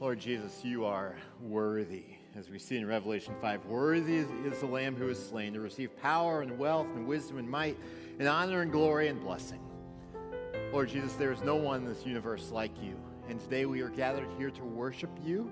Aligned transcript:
Lord 0.00 0.20
Jesus, 0.20 0.64
you 0.64 0.84
are 0.84 1.16
worthy. 1.42 2.04
As 2.36 2.48
we 2.48 2.60
see 2.60 2.76
in 2.76 2.86
Revelation 2.86 3.34
5, 3.40 3.66
worthy 3.66 4.18
is 4.18 4.60
the 4.60 4.66
Lamb 4.66 4.94
who 4.94 5.08
is 5.08 5.18
slain 5.18 5.52
to 5.54 5.60
receive 5.60 5.96
power 6.00 6.42
and 6.42 6.56
wealth 6.56 6.86
and 6.94 7.04
wisdom 7.04 7.38
and 7.38 7.50
might 7.50 7.76
and 8.20 8.28
honor 8.28 8.62
and 8.62 8.70
glory 8.70 9.08
and 9.08 9.20
blessing. 9.20 9.58
Lord 10.72 10.88
Jesus, 10.88 11.14
there 11.14 11.32
is 11.32 11.42
no 11.42 11.56
one 11.56 11.80
in 11.80 11.84
this 11.84 12.06
universe 12.06 12.52
like 12.52 12.70
you. 12.80 12.94
And 13.28 13.40
today 13.40 13.66
we 13.66 13.80
are 13.80 13.88
gathered 13.88 14.28
here 14.38 14.52
to 14.52 14.62
worship 14.62 15.10
you. 15.24 15.50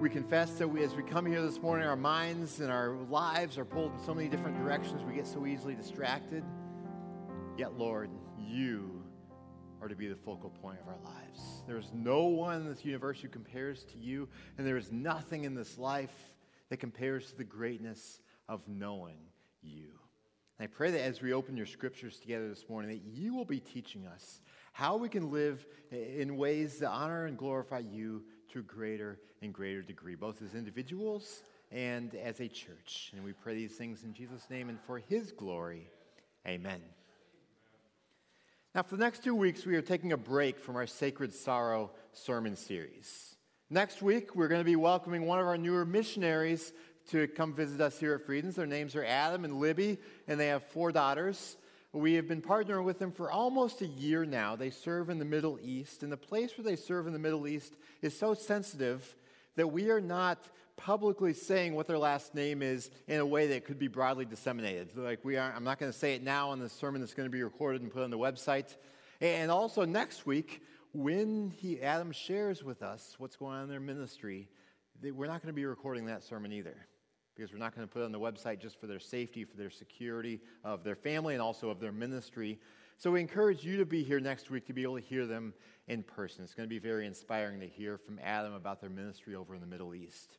We 0.00 0.08
confess 0.08 0.52
that 0.52 0.68
we, 0.68 0.84
as 0.84 0.94
we 0.94 1.02
come 1.02 1.26
here 1.26 1.42
this 1.42 1.60
morning, 1.60 1.88
our 1.88 1.96
minds 1.96 2.60
and 2.60 2.70
our 2.70 2.90
lives 3.10 3.58
are 3.58 3.64
pulled 3.64 3.92
in 3.92 3.98
so 3.98 4.14
many 4.14 4.28
different 4.28 4.56
directions. 4.56 5.02
We 5.02 5.14
get 5.14 5.26
so 5.26 5.46
easily 5.46 5.74
distracted. 5.74 6.44
Yet, 7.58 7.76
Lord, 7.76 8.08
you 8.38 8.99
are 9.80 9.88
to 9.88 9.94
be 9.94 10.08
the 10.08 10.16
focal 10.16 10.50
point 10.50 10.78
of 10.80 10.88
our 10.88 10.98
lives. 11.04 11.62
There 11.66 11.78
is 11.78 11.90
no 11.92 12.24
one 12.24 12.56
in 12.56 12.68
this 12.68 12.84
universe 12.84 13.20
who 13.20 13.28
compares 13.28 13.84
to 13.84 13.98
you, 13.98 14.28
and 14.58 14.66
there 14.66 14.76
is 14.76 14.92
nothing 14.92 15.44
in 15.44 15.54
this 15.54 15.78
life 15.78 16.14
that 16.68 16.78
compares 16.78 17.30
to 17.30 17.38
the 17.38 17.44
greatness 17.44 18.20
of 18.48 18.66
knowing 18.68 19.18
you. 19.62 19.88
And 20.58 20.64
I 20.64 20.66
pray 20.66 20.90
that 20.90 21.00
as 21.00 21.22
we 21.22 21.32
open 21.32 21.56
your 21.56 21.66
scriptures 21.66 22.18
together 22.18 22.48
this 22.48 22.68
morning, 22.68 22.90
that 22.90 23.18
you 23.18 23.34
will 23.34 23.44
be 23.44 23.60
teaching 23.60 24.06
us 24.06 24.40
how 24.72 24.96
we 24.96 25.08
can 25.08 25.30
live 25.30 25.66
in 25.90 26.36
ways 26.36 26.78
that 26.78 26.90
honor 26.90 27.26
and 27.26 27.36
glorify 27.36 27.78
you 27.78 28.22
to 28.52 28.60
a 28.60 28.62
greater 28.62 29.18
and 29.42 29.54
greater 29.54 29.82
degree, 29.82 30.14
both 30.14 30.42
as 30.42 30.54
individuals 30.54 31.42
and 31.72 32.14
as 32.14 32.40
a 32.40 32.48
church. 32.48 33.12
And 33.14 33.24
we 33.24 33.32
pray 33.32 33.54
these 33.54 33.76
things 33.76 34.04
in 34.04 34.12
Jesus' 34.12 34.48
name 34.50 34.68
and 34.68 34.78
for 34.80 34.98
his 34.98 35.32
glory. 35.32 35.88
Amen. 36.46 36.80
Now, 38.72 38.84
for 38.84 38.96
the 38.96 39.02
next 39.02 39.24
two 39.24 39.34
weeks, 39.34 39.66
we 39.66 39.74
are 39.74 39.82
taking 39.82 40.12
a 40.12 40.16
break 40.16 40.60
from 40.60 40.76
our 40.76 40.86
Sacred 40.86 41.34
Sorrow 41.34 41.90
sermon 42.12 42.54
series. 42.54 43.34
Next 43.68 44.00
week, 44.00 44.36
we're 44.36 44.46
going 44.46 44.60
to 44.60 44.64
be 44.64 44.76
welcoming 44.76 45.26
one 45.26 45.40
of 45.40 45.46
our 45.48 45.58
newer 45.58 45.84
missionaries 45.84 46.72
to 47.08 47.26
come 47.26 47.52
visit 47.52 47.80
us 47.80 47.98
here 47.98 48.14
at 48.14 48.24
Friedens. 48.24 48.54
Their 48.54 48.66
names 48.66 48.94
are 48.94 49.04
Adam 49.04 49.44
and 49.44 49.58
Libby, 49.58 49.98
and 50.28 50.38
they 50.38 50.46
have 50.46 50.62
four 50.62 50.92
daughters. 50.92 51.56
We 51.92 52.14
have 52.14 52.28
been 52.28 52.42
partnering 52.42 52.84
with 52.84 53.00
them 53.00 53.10
for 53.10 53.28
almost 53.28 53.82
a 53.82 53.88
year 53.88 54.24
now. 54.24 54.54
They 54.54 54.70
serve 54.70 55.10
in 55.10 55.18
the 55.18 55.24
Middle 55.24 55.58
East, 55.60 56.04
and 56.04 56.12
the 56.12 56.16
place 56.16 56.56
where 56.56 56.64
they 56.64 56.76
serve 56.76 57.08
in 57.08 57.12
the 57.12 57.18
Middle 57.18 57.48
East 57.48 57.74
is 58.02 58.16
so 58.16 58.34
sensitive 58.34 59.16
that 59.56 59.66
we 59.66 59.90
are 59.90 60.00
not 60.00 60.38
publicly 60.80 61.34
saying 61.34 61.74
what 61.74 61.86
their 61.86 61.98
last 61.98 62.34
name 62.34 62.62
is 62.62 62.90
in 63.06 63.20
a 63.20 63.26
way 63.26 63.48
that 63.48 63.66
could 63.66 63.78
be 63.78 63.88
broadly 63.88 64.24
disseminated. 64.24 64.96
Like 64.96 65.22
we 65.24 65.36
are, 65.36 65.52
I'm 65.54 65.64
not 65.64 65.78
going 65.78 65.92
to 65.92 65.98
say 65.98 66.14
it 66.14 66.22
now 66.22 66.52
in 66.52 66.58
the 66.58 66.70
sermon 66.70 67.02
that's 67.02 67.12
going 67.12 67.28
to 67.28 67.32
be 67.32 67.42
recorded 67.42 67.82
and 67.82 67.92
put 67.92 68.02
on 68.02 68.10
the 68.10 68.18
website. 68.18 68.76
And 69.20 69.50
also 69.50 69.84
next 69.84 70.24
week, 70.24 70.62
when 70.94 71.50
he, 71.50 71.82
Adam 71.82 72.12
shares 72.12 72.64
with 72.64 72.82
us 72.82 73.14
what's 73.18 73.36
going 73.36 73.56
on 73.56 73.64
in 73.64 73.68
their 73.68 73.80
ministry, 73.80 74.48
they, 75.02 75.10
we're 75.10 75.26
not 75.26 75.42
going 75.42 75.52
to 75.52 75.56
be 75.56 75.66
recording 75.66 76.06
that 76.06 76.24
sermon 76.24 76.50
either 76.52 76.76
because 77.36 77.52
we're 77.52 77.58
not 77.58 77.74
going 77.74 77.86
to 77.86 77.92
put 77.92 78.00
it 78.00 78.06
on 78.06 78.12
the 78.12 78.18
website 78.18 78.58
just 78.58 78.80
for 78.80 78.86
their 78.86 78.98
safety, 78.98 79.44
for 79.44 79.58
their 79.58 79.70
security 79.70 80.40
of 80.64 80.82
their 80.82 80.96
family, 80.96 81.34
and 81.34 81.42
also 81.42 81.68
of 81.68 81.78
their 81.78 81.92
ministry. 81.92 82.58
So 82.96 83.10
we 83.10 83.20
encourage 83.20 83.64
you 83.64 83.76
to 83.76 83.86
be 83.86 84.02
here 84.02 84.20
next 84.20 84.50
week 84.50 84.66
to 84.66 84.72
be 84.72 84.82
able 84.82 84.96
to 84.96 85.04
hear 85.04 85.26
them 85.26 85.52
in 85.88 86.02
person. 86.02 86.42
It's 86.42 86.54
going 86.54 86.68
to 86.68 86.74
be 86.74 86.78
very 86.78 87.06
inspiring 87.06 87.60
to 87.60 87.68
hear 87.68 87.98
from 87.98 88.18
Adam 88.22 88.54
about 88.54 88.80
their 88.80 88.90
ministry 88.90 89.34
over 89.34 89.54
in 89.54 89.60
the 89.60 89.66
Middle 89.66 89.94
East. 89.94 90.38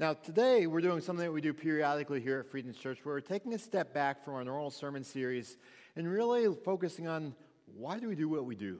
Now, 0.00 0.14
today 0.14 0.66
we're 0.66 0.80
doing 0.80 1.02
something 1.02 1.26
that 1.26 1.30
we 1.30 1.42
do 1.42 1.52
periodically 1.52 2.22
here 2.22 2.38
at 2.38 2.50
Friedens 2.50 2.78
Church 2.78 3.00
where 3.02 3.16
we're 3.16 3.20
taking 3.20 3.52
a 3.52 3.58
step 3.58 3.92
back 3.92 4.24
from 4.24 4.32
our 4.32 4.42
normal 4.42 4.70
sermon 4.70 5.04
series 5.04 5.58
and 5.94 6.10
really 6.10 6.56
focusing 6.64 7.06
on 7.06 7.34
why 7.76 7.98
do 7.98 8.08
we 8.08 8.14
do 8.14 8.26
what 8.26 8.46
we 8.46 8.54
do 8.54 8.78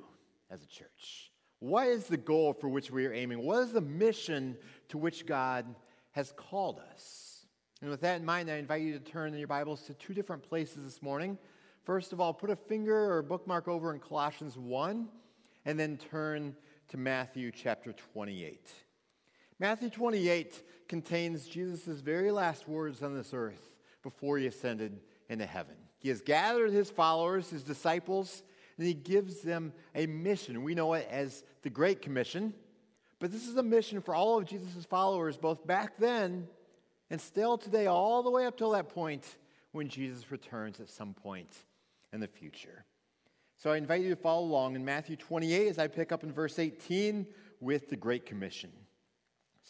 as 0.51 0.63
a 0.63 0.67
church? 0.67 1.31
What 1.59 1.89
is 1.89 2.07
the 2.07 2.17
goal 2.17 2.55
for 2.55 2.71
which 2.71 2.91
we 2.91 3.05
are 3.05 3.13
aiming? 3.13 3.45
What 3.45 3.65
is 3.65 3.73
the 3.73 3.83
mission 3.83 4.57
to 4.89 4.97
which 4.97 5.27
God 5.27 5.67
has 6.13 6.33
called 6.39 6.81
us? 6.91 7.45
And 7.83 7.91
with 7.91 8.01
that 8.01 8.19
in 8.19 8.25
mind, 8.25 8.51
I 8.51 8.55
invite 8.55 8.81
you 8.81 8.95
to 8.95 8.99
turn 8.99 9.35
in 9.35 9.39
your 9.39 9.47
Bibles 9.47 9.83
to 9.89 9.93
two 9.93 10.15
different 10.15 10.43
places 10.43 10.85
this 10.85 11.03
morning. 11.03 11.37
First 11.85 12.15
of 12.15 12.21
all, 12.23 12.33
put 12.33 12.49
a 12.49 12.57
finger 12.57 13.13
or 13.13 13.21
bookmark 13.21 13.69
over 13.69 13.93
in 13.93 14.01
Colossians 14.01 14.57
1 14.57 15.07
and 15.67 15.79
then 15.79 15.99
turn 15.99 16.57
to 16.89 16.97
Matthew 16.97 17.53
chapter 17.53 17.93
28. 18.15 18.73
Matthew 19.59 19.91
28 19.91 20.63
contains 20.91 21.47
Jesus' 21.47 22.01
very 22.01 22.33
last 22.33 22.67
words 22.67 23.01
on 23.01 23.15
this 23.15 23.33
earth 23.33 23.71
before 24.03 24.39
he 24.39 24.49
ascended 24.49 24.99
into 25.29 25.47
heaven. 25.47 25.77
He 25.99 26.09
has 26.09 26.21
gathered 26.21 26.73
his 26.73 26.91
followers, 26.91 27.49
his 27.49 27.63
disciples, 27.63 28.43
and 28.77 28.85
he 28.85 28.95
gives 28.95 29.41
them 29.41 29.73
a 29.95 30.07
mission. 30.07 30.65
We 30.65 30.75
know 30.75 30.95
it 30.95 31.07
as 31.09 31.45
the 31.63 31.71
Great 31.71 32.03
Commission, 32.03 32.53
but 33.21 33.31
this 33.31 33.47
is 33.47 33.57
a 33.57 33.63
mission 33.63 34.01
for 34.01 34.17
all 34.17 34.37
of 34.37 34.47
Jesus' 34.47 34.85
followers, 34.85 35.37
both 35.37 35.65
back 35.65 35.97
then 35.97 36.49
and 37.09 37.21
still 37.21 37.57
today, 37.57 37.87
all 37.87 38.25
the 38.25 38.31
way 38.31 38.45
up 38.45 38.59
till 38.59 38.73
that 38.73 38.89
point 38.89 39.37
when 39.71 39.89
Jesus 39.89 40.33
returns 40.33 40.81
at 40.81 40.89
some 40.89 41.15
point 41.15 41.55
in 42.13 42.19
the 42.19 42.27
future. 42.27 42.85
So 43.59 43.71
I 43.71 43.77
invite 43.77 44.03
you 44.03 44.11
to 44.11 44.17
follow 44.17 44.45
along 44.45 44.75
in 44.75 44.85
Matthew 44.85 45.15
28 45.15 45.69
as 45.69 45.79
I 45.79 45.87
pick 45.87 46.11
up 46.11 46.25
in 46.25 46.33
verse 46.33 46.59
18 46.59 47.29
with 47.61 47.89
the 47.91 47.97
Great 47.97 48.27
Commission 48.27 48.73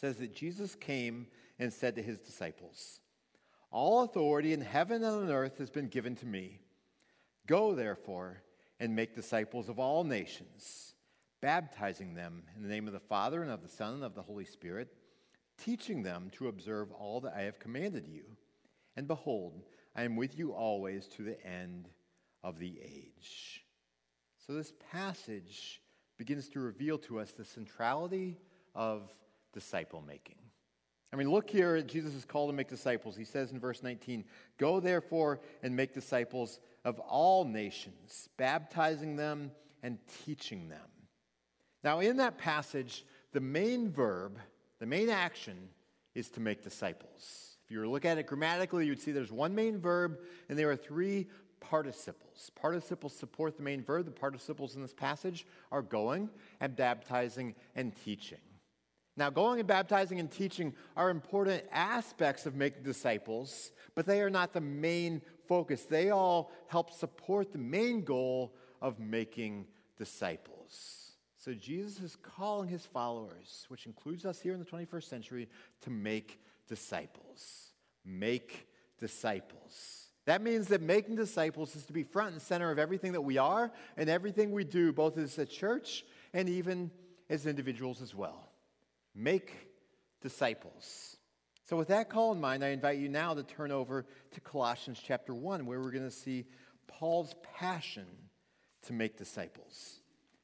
says 0.01 0.17
that 0.17 0.35
Jesus 0.35 0.73
came 0.73 1.27
and 1.59 1.71
said 1.71 1.95
to 1.95 2.01
his 2.01 2.19
disciples, 2.19 2.99
All 3.71 4.03
authority 4.03 4.51
in 4.51 4.61
heaven 4.61 5.03
and 5.03 5.23
on 5.23 5.29
earth 5.29 5.59
has 5.59 5.69
been 5.69 5.87
given 5.87 6.15
to 6.17 6.25
me. 6.25 6.59
Go, 7.45 7.75
therefore, 7.75 8.41
and 8.79 8.95
make 8.95 9.15
disciples 9.15 9.69
of 9.69 9.77
all 9.77 10.03
nations, 10.03 10.95
baptizing 11.39 12.15
them 12.15 12.43
in 12.55 12.63
the 12.63 12.69
name 12.69 12.87
of 12.87 12.93
the 12.93 12.99
Father 12.99 13.43
and 13.43 13.51
of 13.51 13.61
the 13.61 13.69
Son 13.69 13.93
and 13.93 14.03
of 14.03 14.15
the 14.15 14.23
Holy 14.23 14.45
Spirit, 14.45 14.91
teaching 15.57 16.01
them 16.01 16.31
to 16.31 16.47
observe 16.47 16.91
all 16.91 17.21
that 17.21 17.35
I 17.35 17.41
have 17.41 17.59
commanded 17.59 18.07
you. 18.07 18.23
And 18.97 19.07
behold, 19.07 19.61
I 19.95 20.03
am 20.03 20.15
with 20.15 20.37
you 20.37 20.51
always 20.51 21.07
to 21.09 21.23
the 21.23 21.45
end 21.45 21.89
of 22.43 22.57
the 22.57 22.79
age. 22.83 23.63
So, 24.47 24.53
this 24.53 24.73
passage 24.91 25.81
begins 26.17 26.49
to 26.49 26.59
reveal 26.59 26.97
to 26.97 27.19
us 27.19 27.31
the 27.31 27.45
centrality 27.45 28.39
of 28.73 29.11
disciple 29.53 30.03
making. 30.05 30.35
I 31.13 31.17
mean, 31.17 31.29
look 31.29 31.49
here 31.49 31.81
Jesus' 31.81 32.23
call 32.23 32.47
to 32.47 32.53
make 32.53 32.69
disciples. 32.69 33.17
He 33.17 33.25
says 33.25 33.51
in 33.51 33.59
verse 33.59 33.83
19, 33.83 34.23
Go 34.57 34.79
therefore 34.79 35.41
and 35.61 35.75
make 35.75 35.93
disciples 35.93 36.59
of 36.85 36.99
all 36.99 37.43
nations, 37.43 38.29
baptizing 38.37 39.17
them 39.17 39.51
and 39.83 39.97
teaching 40.25 40.69
them. 40.69 40.79
Now, 41.83 41.99
in 41.99 42.17
that 42.17 42.37
passage, 42.37 43.05
the 43.33 43.41
main 43.41 43.91
verb, 43.91 44.37
the 44.79 44.85
main 44.85 45.09
action, 45.09 45.69
is 46.15 46.29
to 46.29 46.39
make 46.39 46.63
disciples. 46.63 47.57
If 47.65 47.71
you 47.71 47.79
were 47.79 47.85
to 47.85 47.91
look 47.91 48.05
at 48.05 48.17
it 48.17 48.27
grammatically, 48.27 48.85
you'd 48.85 49.01
see 49.01 49.11
there's 49.11 49.31
one 49.31 49.55
main 49.55 49.79
verb, 49.79 50.19
and 50.49 50.57
there 50.57 50.69
are 50.69 50.75
three 50.75 51.27
participles. 51.59 52.51
Participles 52.55 53.15
support 53.15 53.57
the 53.57 53.63
main 53.63 53.83
verb. 53.83 54.05
The 54.05 54.11
participles 54.11 54.75
in 54.75 54.81
this 54.81 54.93
passage 54.93 55.45
are 55.71 55.81
going 55.81 56.29
and 56.59 56.75
baptizing 56.75 57.55
and 57.75 57.95
teaching. 58.03 58.39
Now, 59.21 59.29
going 59.29 59.59
and 59.59 59.67
baptizing 59.67 60.19
and 60.19 60.31
teaching 60.31 60.73
are 60.97 61.11
important 61.11 61.63
aspects 61.71 62.47
of 62.47 62.55
making 62.55 62.81
disciples, 62.81 63.71
but 63.93 64.07
they 64.07 64.19
are 64.19 64.31
not 64.31 64.51
the 64.51 64.61
main 64.61 65.21
focus. 65.47 65.83
They 65.83 66.09
all 66.09 66.51
help 66.65 66.89
support 66.89 67.51
the 67.51 67.59
main 67.59 68.03
goal 68.03 68.55
of 68.81 68.99
making 68.99 69.67
disciples. 69.95 71.11
So, 71.37 71.53
Jesus 71.53 72.01
is 72.01 72.15
calling 72.15 72.67
his 72.67 72.83
followers, 72.83 73.65
which 73.67 73.85
includes 73.85 74.25
us 74.25 74.41
here 74.41 74.55
in 74.55 74.59
the 74.59 74.65
21st 74.65 75.03
century, 75.03 75.49
to 75.81 75.91
make 75.91 76.41
disciples. 76.67 77.73
Make 78.03 78.67
disciples. 78.97 80.07
That 80.25 80.41
means 80.41 80.65
that 80.69 80.81
making 80.81 81.15
disciples 81.15 81.75
is 81.75 81.85
to 81.85 81.93
be 81.93 82.01
front 82.01 82.31
and 82.33 82.41
center 82.41 82.71
of 82.71 82.79
everything 82.79 83.11
that 83.11 83.21
we 83.21 83.37
are 83.37 83.71
and 83.97 84.09
everything 84.09 84.51
we 84.51 84.63
do, 84.63 84.91
both 84.91 85.19
as 85.19 85.37
a 85.37 85.45
church 85.45 86.05
and 86.33 86.49
even 86.49 86.89
as 87.29 87.45
individuals 87.45 88.01
as 88.01 88.15
well 88.15 88.47
make 89.15 89.53
disciples. 90.21 91.17
So, 91.65 91.77
with 91.77 91.87
that 91.89 92.09
call 92.09 92.33
in 92.33 92.41
mind, 92.41 92.63
I 92.63 92.69
invite 92.69 92.99
you 92.99 93.09
now 93.09 93.33
to 93.33 93.43
turn 93.43 93.71
over 93.71 94.05
to 94.31 94.41
Colossians 94.41 94.99
chapter 95.03 95.33
1, 95.33 95.65
where 95.65 95.79
we're 95.79 95.91
going 95.91 96.03
to 96.03 96.11
see 96.11 96.45
Paul's 96.87 97.33
passion 97.57 98.07
to 98.83 98.93
make 98.93 99.17
disciples. 99.17 100.01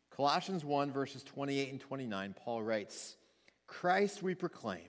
Colossians 0.09 0.63
1, 0.63 0.91
verses 0.91 1.23
28 1.23 1.69
and 1.69 1.79
29, 1.79 2.35
Paul 2.43 2.63
writes 2.63 3.17
Christ 3.67 4.23
we 4.23 4.35
proclaim, 4.35 4.87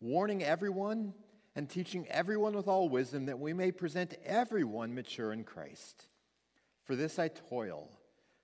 warning 0.00 0.42
everyone 0.42 1.12
and 1.54 1.68
teaching 1.68 2.06
everyone 2.08 2.54
with 2.54 2.66
all 2.66 2.88
wisdom 2.88 3.26
that 3.26 3.38
we 3.38 3.52
may 3.52 3.70
present 3.70 4.14
everyone 4.24 4.94
mature 4.94 5.32
in 5.32 5.44
Christ. 5.44 6.06
For 6.84 6.96
this 6.96 7.18
I 7.18 7.28
toil, 7.28 7.90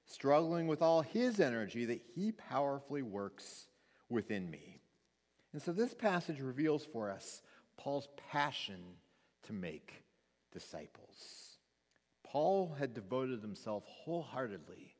struggling 0.04 0.66
with 0.66 0.82
all 0.82 1.02
his 1.02 1.40
energy 1.40 1.86
that 1.86 2.02
he 2.14 2.32
powerfully 2.32 3.02
works 3.02 3.68
within 4.08 4.50
me. 4.50 4.80
And 5.52 5.62
so 5.62 5.72
this 5.72 5.94
passage 5.94 6.40
reveals 6.40 6.84
for 6.84 7.10
us 7.10 7.42
Paul's 7.76 8.08
passion 8.30 8.80
to 9.44 9.52
make 9.52 10.04
disciples. 10.52 11.58
Paul 12.24 12.76
had 12.78 12.92
devoted 12.92 13.40
himself 13.40 13.84
wholeheartedly 13.86 14.94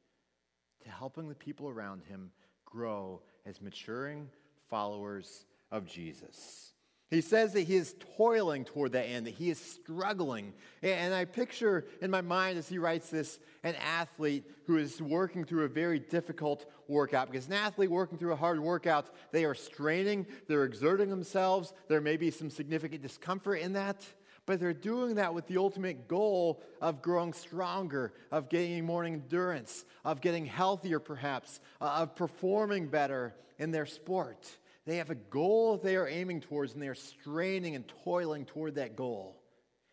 to 0.83 0.91
helping 0.91 1.29
the 1.29 1.35
people 1.35 1.69
around 1.69 2.03
him 2.05 2.31
grow 2.65 3.21
as 3.45 3.61
maturing 3.61 4.29
followers 4.69 5.45
of 5.71 5.87
Jesus. 5.87 6.73
He 7.11 7.23
says 7.23 7.55
that 7.55 7.63
he 7.63 7.77
is 7.77 7.95
toiling 8.19 8.67
toward 8.67 8.93
that 8.93 9.05
end, 9.05 9.27
that 9.27 9.35
he 9.35 9.49
is 9.49 9.59
struggling. 9.59 10.53
And 10.83 11.15
I 11.15 11.25
picture 11.25 11.87
in 12.03 12.11
my 12.11 12.21
mind 12.21 12.59
as 12.59 12.69
he 12.69 12.79
writes 12.79 13.09
this 13.09 13.39
an 13.65 13.77
athlete 13.77 14.45
who 14.67 14.77
is 14.77 15.01
working 15.01 15.45
through 15.45 15.65
a 15.65 15.69
very 15.69 15.99
difficult 15.99 16.71
workout. 16.87 17.31
Because 17.31 17.47
an 17.47 17.55
athlete 17.55 17.91
working 17.91 18.19
through 18.19 18.35
a 18.35 18.37
hard 18.37 18.61
workout, 18.61 19.09
they 19.33 19.47
are 19.47 19.55
straining, 19.55 20.27
they're 20.49 20.65
exerting 20.65 21.09
themselves. 21.09 21.73
There 21.89 22.03
may 22.03 22.19
be 22.19 22.31
some 22.31 22.51
significant 22.51 23.01
discomfort 23.01 23.61
in 23.61 23.73
that, 23.73 24.05
but 24.45 24.61
they're 24.61 24.75
doing 24.75 25.15
that 25.15 25.33
with 25.33 25.47
the 25.47 25.57
ultimate 25.57 26.09
goal 26.09 26.63
of 26.83 27.01
growing 27.01 27.33
stronger, 27.33 28.13
of 28.31 28.51
gaining 28.51 28.85
more 28.85 29.05
endurance, 29.05 29.87
of 30.05 30.21
getting 30.21 30.45
healthier 30.45 31.01
perhaps, 31.01 31.61
uh, 31.81 32.01
of 32.01 32.15
performing 32.15 32.89
better 32.89 33.35
in 33.59 33.71
their 33.71 33.87
sport. 33.87 34.47
They 34.89 34.97
have 34.97 35.11
a 35.11 35.15
goal 35.15 35.77
they 35.77 35.97
are 35.97 36.09
aiming 36.09 36.41
towards, 36.41 36.73
and 36.73 36.83
they 36.83 36.89
are 36.89 36.95
straining 36.95 37.77
and 37.77 37.85
toiling 38.05 38.47
toward 38.47 38.77
that 38.77 38.97
goal. 38.97 39.37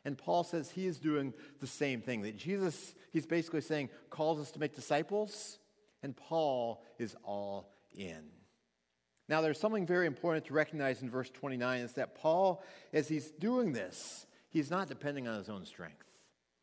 And 0.06 0.18
Paul 0.18 0.46
says 0.46 0.72
he 0.72 0.86
is 0.86 1.00
doing 1.00 1.34
the 1.60 1.68
same 1.68 2.00
thing. 2.00 2.22
That 2.22 2.38
Jesus, 2.38 2.96
he's 3.12 3.26
basically 3.26 3.60
saying, 3.60 3.90
calls 4.10 4.40
us 4.40 4.52
to 4.52 4.60
make 4.60 4.74
disciples, 4.74 5.60
and 6.02 6.16
Paul 6.16 6.82
is 6.98 7.14
all 7.26 7.74
in. 7.94 8.24
Now, 9.28 9.42
there's 9.42 9.60
something 9.60 9.86
very 9.86 10.08
important 10.08 10.46
to 10.46 10.54
recognize 10.54 11.02
in 11.02 11.10
verse 11.10 11.30
29 11.30 11.82
is 11.82 11.92
that 11.94 12.16
Paul, 12.16 12.64
as 12.94 13.10
he's 13.10 13.32
doing 13.32 13.74
this, 13.74 14.26
he's 14.48 14.72
not 14.72 14.88
depending 14.88 15.28
on 15.28 15.38
his 15.38 15.50
own 15.50 15.66
strength. 15.66 16.06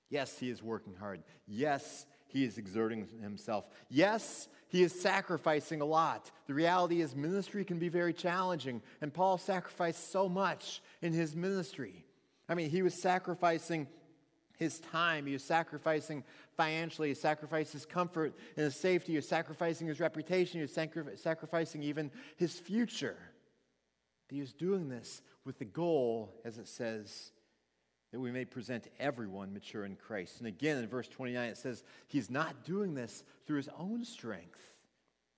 Yes, 0.08 0.38
he 0.38 0.49
is 0.49 0.62
working 0.62 0.94
hard. 0.94 1.23
Yes, 1.46 2.06
he 2.32 2.44
is 2.44 2.58
exerting 2.58 3.06
himself. 3.20 3.67
Yes, 3.88 4.49
he 4.69 4.82
is 4.82 4.99
sacrificing 4.99 5.81
a 5.81 5.84
lot. 5.84 6.31
The 6.46 6.55
reality 6.55 7.02
is, 7.02 7.14
ministry 7.14 7.64
can 7.64 7.79
be 7.79 7.88
very 7.88 8.14
challenging, 8.14 8.81
and 9.00 9.12
Paul 9.12 9.38
sacrificed 9.38 10.11
so 10.11 10.29
much 10.29 10.82
in 11.02 11.12
his 11.12 11.37
ministry. 11.37 12.05
I 12.49 12.55
mean, 12.55 12.70
he 12.70 12.82
was 12.82 12.94
sacrificing 12.94 13.87
his 14.56 14.79
time, 14.79 15.26
he 15.26 15.32
was 15.32 15.44
sacrificing 15.44 16.25
financially, 16.56 17.08
he 17.08 17.14
sacrificed 17.14 17.73
his 17.73 17.84
comfort 17.84 18.34
and 18.56 18.64
his 18.64 18.76
safety, 18.76 19.12
he 19.12 19.17
was 19.17 19.29
sacrificing 19.29 19.87
his 19.88 20.00
reputation, 20.00 20.58
he 20.58 20.62
was 20.62 20.73
sacri- 20.73 21.17
sacrificing 21.17 21.82
even 21.82 22.11
his 22.37 22.58
future. 22.58 23.17
He 24.31 24.40
was 24.40 24.52
doing 24.52 24.88
this 24.88 25.20
with 25.44 25.58
the 25.58 25.64
goal, 25.64 26.32
as 26.44 26.58
it 26.58 26.69
says, 26.69 27.32
that 28.12 28.20
we 28.20 28.31
may 28.31 28.44
present 28.44 28.88
everyone 29.00 29.53
mature 29.53 29.85
in 29.85 29.97
Christ. 29.97 30.38
And 30.38 30.47
again, 30.47 30.79
in 30.79 30.87
verse 30.87 31.09
29, 31.09 31.49
it 31.49 31.56
says, 31.56 31.82
He's 32.09 32.31
not 32.31 32.64
doing 32.64 32.94
this 32.94 33.25
through 33.47 33.56
his 33.56 33.70
own 33.79 34.05
strength. 34.05 34.61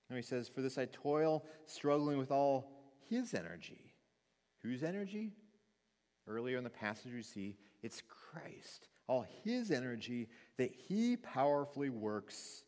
And 0.09 0.17
he 0.17 0.23
says, 0.23 0.49
For 0.49 0.61
this 0.61 0.77
I 0.77 0.85
toil, 0.85 1.45
struggling 1.65 2.17
with 2.17 2.31
all 2.31 2.71
his 3.09 3.33
energy. 3.33 3.93
Whose 4.61 4.83
energy? 4.83 5.31
Earlier 6.27 6.57
in 6.57 6.63
the 6.63 6.69
passage, 6.69 7.13
we 7.13 7.21
see 7.21 7.55
it's 7.81 8.01
Christ. 8.01 8.89
All 9.07 9.25
his 9.43 9.71
energy 9.71 10.27
that 10.57 10.71
he 10.87 11.15
powerfully 11.15 11.89
works 11.89 12.63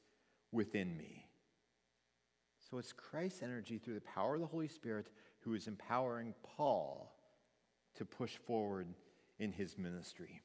within 0.52 0.96
me. 0.96 1.26
So 2.70 2.78
it's 2.78 2.94
Christ's 2.94 3.44
energy 3.44 3.78
through 3.78 3.96
the 3.96 4.02
power 4.02 4.36
of 4.36 4.42
the 4.42 4.48
Holy 4.48 4.68
Spirit 4.68 5.10
who 5.40 5.54
is 5.54 5.68
empowering 5.68 6.34
Paul 6.44 7.14
to 7.96 8.06
push 8.06 8.36
forward 8.46 8.88
in 9.40 9.52
his 9.52 9.78
ministry. 9.78 10.42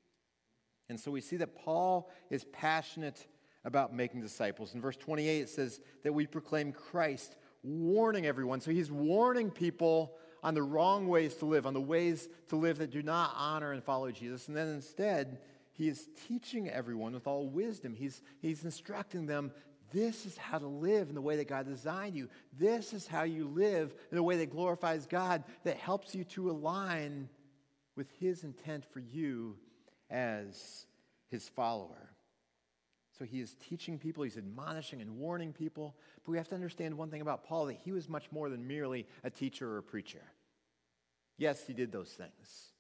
And 0.88 0.98
so 0.98 1.10
we 1.10 1.20
see 1.20 1.36
that 1.38 1.54
Paul 1.54 2.10
is 2.30 2.44
passionate 2.52 3.26
about 3.64 3.94
making 3.94 4.20
disciples. 4.20 4.74
In 4.74 4.80
verse 4.80 4.96
28, 4.96 5.40
it 5.40 5.48
says 5.48 5.80
that 6.02 6.12
we 6.12 6.26
proclaim 6.26 6.72
Christ, 6.72 7.36
warning 7.62 8.26
everyone. 8.26 8.60
So 8.60 8.70
he's 8.70 8.90
warning 8.90 9.50
people 9.50 10.16
on 10.42 10.54
the 10.54 10.62
wrong 10.62 11.06
ways 11.06 11.36
to 11.36 11.46
live, 11.46 11.66
on 11.66 11.74
the 11.74 11.80
ways 11.80 12.28
to 12.48 12.56
live 12.56 12.78
that 12.78 12.90
do 12.90 13.02
not 13.02 13.32
honor 13.36 13.72
and 13.72 13.82
follow 13.82 14.10
Jesus. 14.10 14.48
And 14.48 14.56
then 14.56 14.68
instead, 14.68 15.38
he 15.72 15.88
is 15.88 16.08
teaching 16.26 16.68
everyone 16.68 17.12
with 17.12 17.26
all 17.26 17.48
wisdom. 17.48 17.94
He's, 17.94 18.20
he's 18.40 18.64
instructing 18.64 19.26
them 19.26 19.52
this 19.92 20.24
is 20.24 20.36
how 20.38 20.58
to 20.58 20.66
live 20.66 21.10
in 21.10 21.14
the 21.14 21.20
way 21.20 21.36
that 21.36 21.48
God 21.48 21.66
designed 21.66 22.16
you. 22.16 22.28
This 22.58 22.94
is 22.94 23.06
how 23.06 23.24
you 23.24 23.46
live 23.46 23.94
in 24.10 24.16
a 24.16 24.22
way 24.22 24.38
that 24.38 24.50
glorifies 24.50 25.06
God, 25.06 25.44
that 25.64 25.76
helps 25.76 26.14
you 26.14 26.24
to 26.24 26.50
align 26.50 27.28
with 27.96 28.08
his 28.18 28.44
intent 28.44 28.84
for 28.84 29.00
you 29.00 29.56
as 30.10 30.86
his 31.30 31.48
follower. 31.48 32.10
So 33.18 33.24
he 33.24 33.40
is 33.40 33.54
teaching 33.68 33.98
people, 33.98 34.24
he's 34.24 34.38
admonishing 34.38 35.00
and 35.00 35.18
warning 35.18 35.52
people. 35.52 35.94
But 36.24 36.32
we 36.32 36.38
have 36.38 36.48
to 36.48 36.54
understand 36.54 36.96
one 36.96 37.10
thing 37.10 37.20
about 37.20 37.44
Paul 37.44 37.66
that 37.66 37.78
he 37.84 37.92
was 37.92 38.08
much 38.08 38.30
more 38.32 38.48
than 38.48 38.66
merely 38.66 39.06
a 39.22 39.30
teacher 39.30 39.70
or 39.70 39.78
a 39.78 39.82
preacher. 39.82 40.22
Yes, 41.36 41.66
he 41.66 41.72
did 41.72 41.92
those 41.92 42.10
things, 42.10 42.72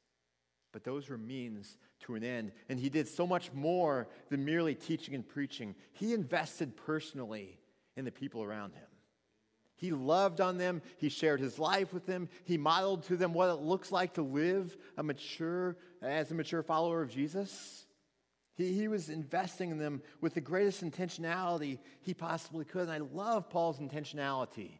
but 0.72 0.84
those 0.84 1.08
were 1.08 1.18
means 1.18 1.76
to 2.00 2.14
an 2.14 2.24
end. 2.24 2.52
And 2.68 2.78
he 2.78 2.88
did 2.88 3.08
so 3.08 3.26
much 3.26 3.52
more 3.52 4.08
than 4.30 4.44
merely 4.44 4.74
teaching 4.74 5.14
and 5.14 5.26
preaching. 5.26 5.74
He 5.92 6.14
invested 6.14 6.76
personally 6.76 7.58
in 7.96 8.04
the 8.04 8.12
people 8.12 8.42
around 8.42 8.74
him. 8.74 8.91
He 9.82 9.90
loved 9.90 10.40
on 10.40 10.58
them. 10.58 10.80
He 10.96 11.08
shared 11.08 11.40
his 11.40 11.58
life 11.58 11.92
with 11.92 12.06
them. 12.06 12.28
He 12.44 12.56
modeled 12.56 13.02
to 13.06 13.16
them 13.16 13.34
what 13.34 13.50
it 13.50 13.60
looks 13.60 13.90
like 13.90 14.14
to 14.14 14.22
live 14.22 14.76
a 14.96 15.02
mature, 15.02 15.76
as 16.00 16.30
a 16.30 16.36
mature 16.36 16.62
follower 16.62 17.02
of 17.02 17.10
Jesus. 17.10 17.84
He, 18.54 18.74
he 18.74 18.86
was 18.86 19.08
investing 19.08 19.72
in 19.72 19.78
them 19.78 20.00
with 20.20 20.34
the 20.34 20.40
greatest 20.40 20.84
intentionality 20.84 21.80
he 22.00 22.14
possibly 22.14 22.64
could. 22.64 22.82
And 22.82 22.92
I 22.92 22.98
love 22.98 23.50
Paul's 23.50 23.80
intentionality 23.80 24.78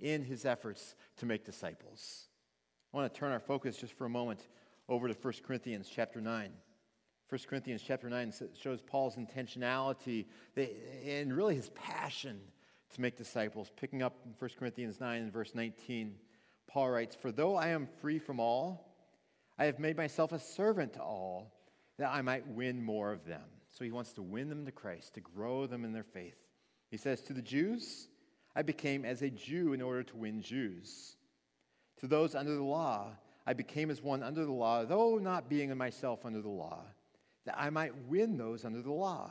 in 0.00 0.24
his 0.24 0.44
efforts 0.44 0.96
to 1.18 1.26
make 1.26 1.44
disciples. 1.44 2.26
I 2.92 2.96
want 2.96 3.14
to 3.14 3.16
turn 3.16 3.30
our 3.30 3.38
focus 3.38 3.76
just 3.76 3.92
for 3.92 4.04
a 4.04 4.10
moment 4.10 4.48
over 4.88 5.06
to 5.06 5.14
1 5.14 5.34
Corinthians 5.46 5.88
chapter 5.88 6.20
9. 6.20 6.50
1 7.28 7.40
Corinthians 7.48 7.84
chapter 7.86 8.10
9 8.10 8.32
shows 8.60 8.80
Paul's 8.80 9.14
intentionality 9.14 10.26
and 11.06 11.32
really 11.32 11.54
his 11.54 11.70
passion 11.70 12.40
to 12.92 13.00
make 13.00 13.16
disciples. 13.16 13.70
Picking 13.76 14.02
up 14.02 14.14
in 14.24 14.34
1 14.38 14.50
Corinthians 14.58 15.00
9 15.00 15.22
and 15.22 15.32
verse 15.32 15.54
19, 15.54 16.14
Paul 16.66 16.90
writes, 16.90 17.16
For 17.16 17.32
though 17.32 17.56
I 17.56 17.68
am 17.68 17.88
free 18.00 18.18
from 18.18 18.40
all, 18.40 18.94
I 19.58 19.64
have 19.66 19.78
made 19.78 19.96
myself 19.96 20.32
a 20.32 20.38
servant 20.38 20.94
to 20.94 21.02
all 21.02 21.52
that 21.98 22.12
I 22.12 22.22
might 22.22 22.46
win 22.46 22.82
more 22.82 23.12
of 23.12 23.24
them. 23.24 23.42
So 23.70 23.84
he 23.84 23.90
wants 23.90 24.12
to 24.14 24.22
win 24.22 24.48
them 24.48 24.64
to 24.66 24.72
Christ, 24.72 25.14
to 25.14 25.20
grow 25.20 25.66
them 25.66 25.84
in 25.84 25.92
their 25.92 26.04
faith. 26.04 26.36
He 26.90 26.96
says, 26.96 27.22
To 27.22 27.32
the 27.32 27.42
Jews, 27.42 28.08
I 28.54 28.62
became 28.62 29.04
as 29.04 29.22
a 29.22 29.30
Jew 29.30 29.72
in 29.72 29.82
order 29.82 30.02
to 30.04 30.16
win 30.16 30.42
Jews. 30.42 31.16
To 32.00 32.06
those 32.06 32.34
under 32.34 32.54
the 32.54 32.62
law, 32.62 33.08
I 33.46 33.52
became 33.52 33.90
as 33.90 34.02
one 34.02 34.22
under 34.22 34.44
the 34.44 34.52
law, 34.52 34.84
though 34.84 35.18
not 35.18 35.48
being 35.48 35.70
in 35.70 35.78
myself 35.78 36.24
under 36.24 36.40
the 36.40 36.48
law, 36.48 36.84
that 37.46 37.58
I 37.58 37.70
might 37.70 37.96
win 38.06 38.36
those 38.36 38.64
under 38.64 38.80
the 38.80 38.92
law. 38.92 39.30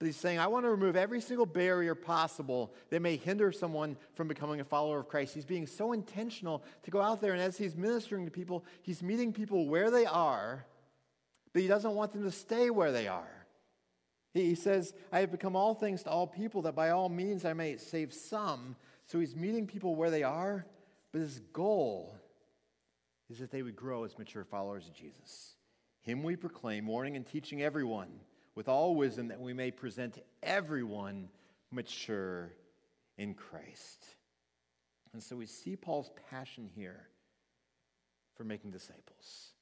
But 0.00 0.06
he's 0.06 0.16
saying, 0.16 0.38
I 0.38 0.46
want 0.46 0.64
to 0.64 0.70
remove 0.70 0.96
every 0.96 1.20
single 1.20 1.44
barrier 1.44 1.94
possible 1.94 2.72
that 2.88 3.02
may 3.02 3.16
hinder 3.16 3.52
someone 3.52 3.98
from 4.14 4.28
becoming 4.28 4.58
a 4.60 4.64
follower 4.64 4.98
of 4.98 5.08
Christ. 5.08 5.34
He's 5.34 5.44
being 5.44 5.66
so 5.66 5.92
intentional 5.92 6.64
to 6.84 6.90
go 6.90 7.02
out 7.02 7.20
there, 7.20 7.34
and 7.34 7.42
as 7.42 7.58
he's 7.58 7.76
ministering 7.76 8.24
to 8.24 8.30
people, 8.30 8.64
he's 8.80 9.02
meeting 9.02 9.30
people 9.30 9.68
where 9.68 9.90
they 9.90 10.06
are, 10.06 10.64
but 11.52 11.60
he 11.60 11.68
doesn't 11.68 11.94
want 11.94 12.12
them 12.12 12.22
to 12.22 12.30
stay 12.30 12.70
where 12.70 12.92
they 12.92 13.08
are. 13.08 13.46
He 14.32 14.54
says, 14.54 14.94
I 15.12 15.20
have 15.20 15.30
become 15.30 15.54
all 15.54 15.74
things 15.74 16.02
to 16.04 16.10
all 16.10 16.26
people 16.26 16.62
that 16.62 16.74
by 16.74 16.90
all 16.90 17.10
means 17.10 17.44
I 17.44 17.52
may 17.52 17.76
save 17.76 18.14
some. 18.14 18.76
So 19.04 19.20
he's 19.20 19.36
meeting 19.36 19.66
people 19.66 19.96
where 19.96 20.10
they 20.10 20.22
are, 20.22 20.64
but 21.12 21.20
his 21.20 21.40
goal 21.52 22.16
is 23.28 23.38
that 23.40 23.50
they 23.50 23.60
would 23.60 23.76
grow 23.76 24.04
as 24.04 24.16
mature 24.16 24.44
followers 24.44 24.86
of 24.86 24.94
Jesus. 24.94 25.56
Him 26.00 26.22
we 26.22 26.36
proclaim, 26.36 26.86
warning 26.86 27.16
and 27.16 27.26
teaching 27.26 27.60
everyone 27.60 28.08
with 28.54 28.68
all 28.68 28.94
wisdom 28.94 29.28
that 29.28 29.40
we 29.40 29.52
may 29.52 29.70
present 29.70 30.18
everyone 30.42 31.28
mature 31.70 32.52
in 33.16 33.34
Christ. 33.34 34.04
And 35.12 35.22
so 35.22 35.36
we 35.36 35.46
see 35.46 35.76
Paul's 35.76 36.10
passion 36.30 36.68
here 36.74 37.08
for 38.34 38.44
making 38.44 38.70
disciples. 38.70 39.52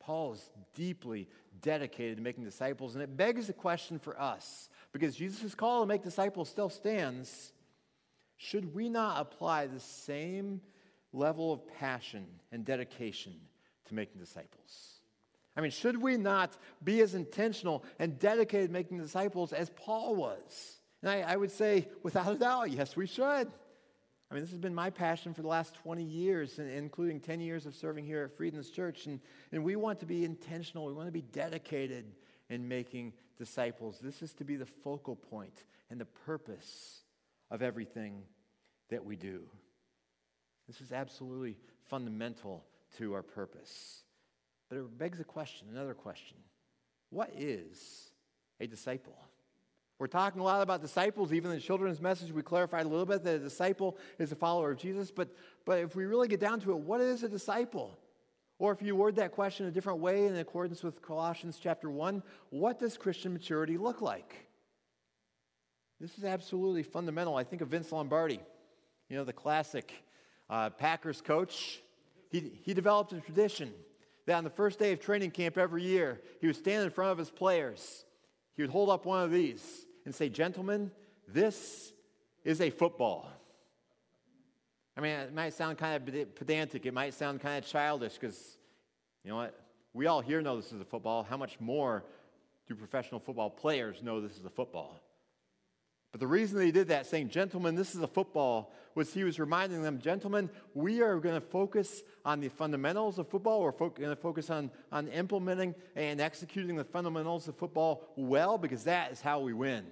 Paul 0.00 0.32
is 0.32 0.50
deeply 0.74 1.28
dedicated 1.60 2.16
to 2.16 2.22
making 2.22 2.44
disciples, 2.44 2.94
and 2.94 3.02
it 3.02 3.16
begs 3.16 3.48
the 3.48 3.52
question 3.52 3.98
for 3.98 4.18
us 4.20 4.68
because 4.92 5.16
Jesus' 5.16 5.54
call 5.54 5.82
to 5.82 5.86
make 5.86 6.02
disciples 6.02 6.48
still 6.48 6.70
stands. 6.70 7.52
Should 8.36 8.74
we 8.74 8.88
not 8.88 9.20
apply 9.20 9.66
the 9.66 9.80
same 9.80 10.60
level 11.12 11.52
of 11.52 11.66
passion 11.78 12.26
and 12.52 12.64
dedication 12.64 13.34
to 13.86 13.94
making 13.94 14.20
disciples? 14.20 14.97
I 15.58 15.60
mean, 15.60 15.72
should 15.72 16.00
we 16.00 16.16
not 16.16 16.56
be 16.84 17.00
as 17.00 17.16
intentional 17.16 17.84
and 17.98 18.16
dedicated 18.16 18.70
making 18.70 18.98
disciples 18.98 19.52
as 19.52 19.70
Paul 19.70 20.14
was? 20.14 20.78
And 21.02 21.10
I, 21.10 21.32
I 21.32 21.34
would 21.34 21.50
say, 21.50 21.88
without 22.04 22.30
a 22.30 22.36
doubt, 22.36 22.70
yes, 22.70 22.94
we 22.94 23.08
should. 23.08 23.48
I 24.30 24.34
mean, 24.34 24.40
this 24.44 24.50
has 24.50 24.60
been 24.60 24.74
my 24.74 24.90
passion 24.90 25.34
for 25.34 25.42
the 25.42 25.48
last 25.48 25.74
20 25.74 26.04
years, 26.04 26.60
including 26.60 27.18
10 27.18 27.40
years 27.40 27.66
of 27.66 27.74
serving 27.74 28.06
here 28.06 28.22
at 28.22 28.36
Friedens 28.36 28.70
Church. 28.70 29.06
And, 29.06 29.18
and 29.50 29.64
we 29.64 29.74
want 29.74 29.98
to 29.98 30.06
be 30.06 30.24
intentional, 30.24 30.86
we 30.86 30.92
want 30.92 31.08
to 31.08 31.12
be 31.12 31.22
dedicated 31.22 32.04
in 32.48 32.68
making 32.68 33.12
disciples. 33.36 33.98
This 34.00 34.22
is 34.22 34.34
to 34.34 34.44
be 34.44 34.54
the 34.54 34.66
focal 34.66 35.16
point 35.16 35.64
and 35.90 36.00
the 36.00 36.04
purpose 36.04 37.00
of 37.50 37.62
everything 37.62 38.22
that 38.90 39.04
we 39.04 39.16
do. 39.16 39.40
This 40.68 40.80
is 40.80 40.92
absolutely 40.92 41.58
fundamental 41.88 42.64
to 42.98 43.14
our 43.14 43.24
purpose. 43.24 44.04
But 44.68 44.78
it 44.78 44.98
begs 44.98 45.20
a 45.20 45.24
question, 45.24 45.68
another 45.72 45.94
question. 45.94 46.36
What 47.10 47.30
is 47.36 48.10
a 48.60 48.66
disciple? 48.66 49.16
We're 49.98 50.06
talking 50.06 50.40
a 50.40 50.44
lot 50.44 50.62
about 50.62 50.80
disciples. 50.80 51.32
Even 51.32 51.50
in 51.50 51.56
the 51.56 51.62
children's 51.62 52.00
message, 52.00 52.30
we 52.30 52.42
clarified 52.42 52.86
a 52.86 52.88
little 52.88 53.06
bit 53.06 53.24
that 53.24 53.36
a 53.36 53.38
disciple 53.38 53.96
is 54.18 54.30
a 54.30 54.36
follower 54.36 54.70
of 54.70 54.78
Jesus. 54.78 55.10
But, 55.10 55.34
but 55.64 55.78
if 55.80 55.96
we 55.96 56.04
really 56.04 56.28
get 56.28 56.38
down 56.38 56.60
to 56.60 56.72
it, 56.72 56.78
what 56.78 57.00
is 57.00 57.22
a 57.24 57.28
disciple? 57.28 57.98
Or 58.60 58.72
if 58.72 58.82
you 58.82 58.94
word 58.94 59.16
that 59.16 59.32
question 59.32 59.66
a 59.66 59.70
different 59.70 59.98
way 60.00 60.26
in 60.26 60.36
accordance 60.36 60.82
with 60.82 61.02
Colossians 61.02 61.58
chapter 61.60 61.90
1, 61.90 62.22
what 62.50 62.78
does 62.78 62.96
Christian 62.96 63.32
maturity 63.32 63.76
look 63.76 64.00
like? 64.00 64.46
This 66.00 66.16
is 66.16 66.24
absolutely 66.24 66.84
fundamental. 66.84 67.36
I 67.36 67.42
think 67.42 67.62
of 67.62 67.68
Vince 67.68 67.90
Lombardi, 67.90 68.40
you 69.08 69.16
know, 69.16 69.24
the 69.24 69.32
classic 69.32 69.92
uh, 70.48 70.70
Packers 70.70 71.20
coach. 71.20 71.80
He, 72.30 72.52
he 72.62 72.72
developed 72.72 73.12
a 73.12 73.20
tradition 73.20 73.72
that 74.28 74.36
on 74.36 74.44
the 74.44 74.50
first 74.50 74.78
day 74.78 74.92
of 74.92 75.00
training 75.00 75.30
camp 75.30 75.56
every 75.56 75.82
year, 75.82 76.20
he 76.42 76.46
would 76.46 76.56
stand 76.56 76.84
in 76.84 76.90
front 76.90 77.10
of 77.10 77.16
his 77.16 77.30
players. 77.30 78.04
He 78.56 78.62
would 78.62 78.70
hold 78.70 78.90
up 78.90 79.06
one 79.06 79.24
of 79.24 79.30
these 79.30 79.86
and 80.04 80.14
say, 80.14 80.28
Gentlemen, 80.28 80.90
this 81.26 81.94
is 82.44 82.60
a 82.60 82.68
football. 82.68 83.30
I 84.98 85.00
mean, 85.00 85.12
it 85.12 85.32
might 85.32 85.54
sound 85.54 85.78
kind 85.78 85.96
of 85.96 86.34
pedantic. 86.34 86.84
It 86.84 86.92
might 86.92 87.14
sound 87.14 87.40
kind 87.40 87.64
of 87.64 87.70
childish 87.70 88.18
because, 88.18 88.58
you 89.24 89.30
know 89.30 89.36
what? 89.36 89.58
We 89.94 90.08
all 90.08 90.20
here 90.20 90.42
know 90.42 90.56
this 90.56 90.72
is 90.72 90.80
a 90.82 90.84
football. 90.84 91.22
How 91.22 91.38
much 91.38 91.58
more 91.58 92.04
do 92.66 92.74
professional 92.74 93.20
football 93.20 93.48
players 93.48 94.02
know 94.02 94.20
this 94.20 94.36
is 94.36 94.44
a 94.44 94.50
football? 94.50 95.00
But 96.10 96.20
the 96.20 96.26
reason 96.26 96.58
that 96.58 96.64
he 96.64 96.72
did 96.72 96.88
that, 96.88 97.06
saying, 97.06 97.28
Gentlemen, 97.28 97.74
this 97.74 97.94
is 97.94 98.00
a 98.00 98.06
football, 98.06 98.72
was 98.94 99.12
he 99.12 99.24
was 99.24 99.38
reminding 99.38 99.82
them, 99.82 99.98
Gentlemen, 100.00 100.48
we 100.74 101.02
are 101.02 101.18
going 101.18 101.34
to 101.34 101.46
focus 101.46 102.02
on 102.24 102.40
the 102.40 102.48
fundamentals 102.48 103.18
of 103.18 103.28
football. 103.28 103.60
We're 103.60 103.72
fo- 103.72 103.90
going 103.90 104.10
to 104.10 104.16
focus 104.16 104.48
on, 104.48 104.70
on 104.90 105.08
implementing 105.08 105.74
and 105.94 106.20
executing 106.20 106.76
the 106.76 106.84
fundamentals 106.84 107.46
of 107.46 107.56
football 107.56 108.08
well 108.16 108.56
because 108.56 108.84
that 108.84 109.12
is 109.12 109.20
how 109.20 109.40
we 109.40 109.52
win. 109.52 109.84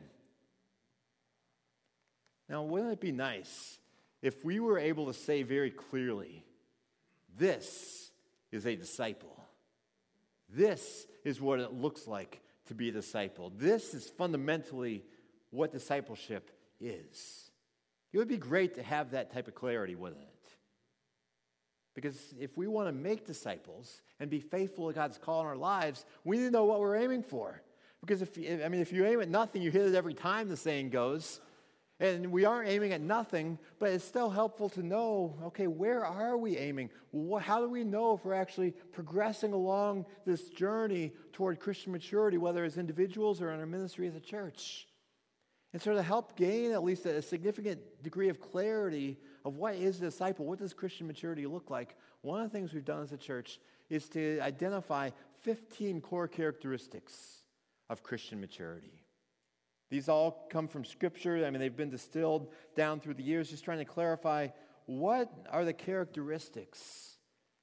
Now, 2.48 2.62
wouldn't 2.62 2.92
it 2.92 3.00
be 3.00 3.12
nice 3.12 3.78
if 4.22 4.44
we 4.44 4.60
were 4.60 4.78
able 4.78 5.06
to 5.06 5.14
say 5.14 5.42
very 5.42 5.70
clearly, 5.70 6.44
This 7.36 8.10
is 8.50 8.66
a 8.66 8.74
disciple? 8.74 9.44
This 10.48 11.06
is 11.24 11.40
what 11.40 11.60
it 11.60 11.72
looks 11.72 12.06
like 12.06 12.40
to 12.66 12.74
be 12.74 12.88
a 12.88 12.92
disciple. 12.92 13.52
This 13.56 13.94
is 13.94 14.08
fundamentally 14.08 15.04
what 15.50 15.72
discipleship 15.72 16.50
is. 16.80 17.50
It 18.12 18.18
would 18.18 18.28
be 18.28 18.36
great 18.36 18.74
to 18.76 18.82
have 18.82 19.10
that 19.10 19.32
type 19.32 19.48
of 19.48 19.54
clarity, 19.54 19.94
wouldn't 19.94 20.22
it? 20.22 20.28
Because 21.94 22.34
if 22.38 22.56
we 22.56 22.66
want 22.66 22.88
to 22.88 22.92
make 22.92 23.26
disciples 23.26 24.02
and 24.20 24.28
be 24.28 24.40
faithful 24.40 24.88
to 24.88 24.94
God's 24.94 25.18
call 25.18 25.40
in 25.40 25.46
our 25.46 25.56
lives, 25.56 26.04
we 26.24 26.36
need 26.36 26.44
to 26.44 26.50
know 26.50 26.64
what 26.64 26.80
we're 26.80 26.96
aiming 26.96 27.22
for. 27.22 27.62
Because 28.00 28.22
if 28.22 28.36
I 28.38 28.68
mean, 28.68 28.80
if 28.80 28.92
you 28.92 29.06
aim 29.06 29.20
at 29.20 29.28
nothing, 29.28 29.62
you 29.62 29.70
hit 29.70 29.86
it 29.86 29.94
every 29.94 30.14
time. 30.14 30.48
The 30.48 30.56
saying 30.56 30.90
goes, 30.90 31.40
and 31.98 32.30
we 32.30 32.44
aren't 32.44 32.68
aiming 32.68 32.92
at 32.92 33.00
nothing, 33.00 33.58
but 33.78 33.90
it's 33.90 34.04
still 34.04 34.28
helpful 34.28 34.68
to 34.70 34.82
know. 34.82 35.34
Okay, 35.46 35.66
where 35.66 36.04
are 36.04 36.36
we 36.36 36.58
aiming? 36.58 36.90
How 37.40 37.60
do 37.60 37.68
we 37.70 37.82
know 37.82 38.12
if 38.12 38.24
we're 38.24 38.34
actually 38.34 38.72
progressing 38.92 39.54
along 39.54 40.04
this 40.26 40.50
journey 40.50 41.12
toward 41.32 41.58
Christian 41.58 41.92
maturity, 41.92 42.36
whether 42.36 42.62
as 42.64 42.76
individuals 42.76 43.40
or 43.40 43.50
in 43.52 43.58
our 43.58 43.66
ministry 43.66 44.06
as 44.06 44.14
a 44.14 44.20
church? 44.20 44.86
And 45.72 45.82
so, 45.82 45.94
to 45.94 46.02
help 46.02 46.36
gain 46.36 46.72
at 46.72 46.82
least 46.82 47.06
a 47.06 47.20
significant 47.20 47.80
degree 48.02 48.28
of 48.28 48.40
clarity 48.40 49.18
of 49.44 49.56
what 49.56 49.74
is 49.74 49.98
a 49.98 50.00
disciple, 50.00 50.46
what 50.46 50.58
does 50.58 50.72
Christian 50.72 51.06
maturity 51.06 51.46
look 51.46 51.70
like, 51.70 51.96
one 52.22 52.40
of 52.40 52.50
the 52.50 52.56
things 52.56 52.72
we've 52.72 52.84
done 52.84 53.02
as 53.02 53.12
a 53.12 53.16
church 53.16 53.60
is 53.90 54.08
to 54.10 54.40
identify 54.40 55.10
15 55.42 56.00
core 56.00 56.28
characteristics 56.28 57.42
of 57.88 58.02
Christian 58.02 58.40
maturity. 58.40 59.04
These 59.90 60.08
all 60.08 60.46
come 60.50 60.66
from 60.66 60.84
Scripture. 60.84 61.44
I 61.46 61.50
mean, 61.50 61.60
they've 61.60 61.76
been 61.76 61.90
distilled 61.90 62.48
down 62.74 62.98
through 62.98 63.14
the 63.14 63.22
years, 63.22 63.50
just 63.50 63.64
trying 63.64 63.78
to 63.78 63.84
clarify 63.84 64.48
what 64.86 65.32
are 65.50 65.64
the 65.64 65.72
characteristics 65.72 67.16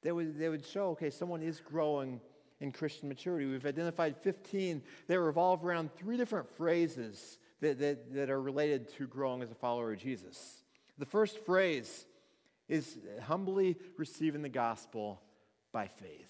that 0.04 0.16
would, 0.16 0.38
that 0.40 0.50
would 0.50 0.66
show, 0.66 0.90
okay, 0.92 1.10
someone 1.10 1.42
is 1.42 1.60
growing 1.60 2.22
in 2.60 2.72
Christian 2.72 3.10
maturity. 3.10 3.46
We've 3.46 3.66
identified 3.66 4.16
15 4.18 4.82
that 5.08 5.20
revolve 5.20 5.66
around 5.66 5.94
three 5.96 6.16
different 6.16 6.50
phrases 6.56 7.38
that, 7.63 7.79
that, 7.79 8.13
that 8.13 8.29
are 8.29 8.41
related 8.41 8.93
to 8.98 9.08
growing 9.08 9.41
as 9.41 9.51
a 9.51 9.55
follower 9.55 9.93
of 9.93 10.00
Jesus. 10.00 10.63
The 10.98 11.05
first 11.05 11.39
phrase 11.46 12.05
is 12.70 12.98
humbly 13.24 13.77
receiving 13.98 14.41
the 14.41 14.50
gospel 14.50 15.22
by 15.72 15.88
faith. 15.88 16.29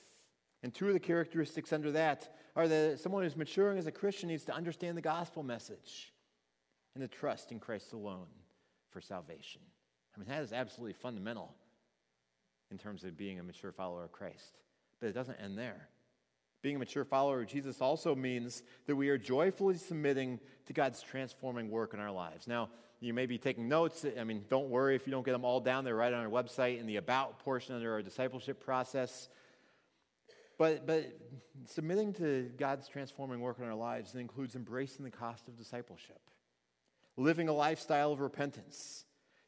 And 0.63 0.73
two 0.73 0.87
of 0.87 0.93
the 0.93 0.99
characteristics 0.99 1.73
under 1.73 1.91
that 1.91 2.35
are 2.55 2.67
that 2.67 2.99
someone 2.99 3.23
who's 3.23 3.35
maturing 3.35 3.77
as 3.77 3.87
a 3.87 3.91
Christian 3.91 4.29
needs 4.29 4.45
to 4.45 4.53
understand 4.53 4.97
the 4.97 5.01
gospel 5.01 5.43
message 5.43 6.13
and 6.95 7.01
to 7.01 7.07
trust 7.07 7.51
in 7.51 7.59
Christ 7.59 7.91
alone 7.93 8.27
for 8.91 9.01
salvation. 9.01 9.61
I 10.15 10.19
mean, 10.19 10.29
that 10.29 10.41
is 10.41 10.53
absolutely 10.53 10.93
fundamental 10.93 11.53
in 12.71 12.77
terms 12.77 13.03
of 13.03 13.17
being 13.17 13.39
a 13.39 13.43
mature 13.43 13.71
follower 13.71 14.03
of 14.03 14.11
Christ. 14.11 14.59
But 14.99 15.09
it 15.09 15.13
doesn't 15.13 15.39
end 15.41 15.57
there. 15.57 15.89
Being 16.63 16.77
a 16.77 16.79
mature 16.79 17.03
follower 17.03 17.41
of 17.41 17.47
Jesus 17.47 17.81
also 17.81 18.15
means 18.15 18.63
that 18.87 18.95
we 18.95 19.09
are 19.09 19.17
joyfully 19.17 19.75
submitting 19.75 20.39
to 20.65 20.71
God's 20.71 21.01
transforming 21.01 21.69
work 21.69 21.93
in 21.93 21.99
our 21.99 22.11
lives. 22.11 22.47
Now, 22.47 22.69
you 23.01 23.13
may 23.13 23.25
be 23.25 23.37
taking 23.37 23.67
notes. 23.67 24.05
I 24.17 24.23
mean, 24.23 24.45
don't 24.49 24.69
worry 24.69 24.95
if 24.95 25.05
you 25.05 25.11
don't 25.11 25.25
get 25.25 25.33
them 25.33 25.43
all 25.43 25.59
down 25.59 25.83
there 25.83 25.93
right 25.93 26.13
on 26.13 26.23
our 26.23 26.31
website 26.31 26.79
in 26.79 26.85
the 26.85 26.95
About 26.95 27.39
portion 27.39 27.75
under 27.75 27.91
our 27.91 28.01
discipleship 28.01 28.63
process. 28.63 29.27
But, 30.57 30.87
but 30.87 31.11
submitting 31.65 32.13
to 32.13 32.49
God's 32.57 32.87
transforming 32.87 33.41
work 33.41 33.59
in 33.59 33.65
our 33.65 33.75
lives 33.75 34.15
includes 34.15 34.55
embracing 34.55 35.03
the 35.03 35.11
cost 35.11 35.49
of 35.49 35.57
discipleship, 35.57 36.21
living 37.17 37.49
a 37.49 37.53
lifestyle 37.53 38.13
of 38.13 38.21
repentance, 38.21 39.03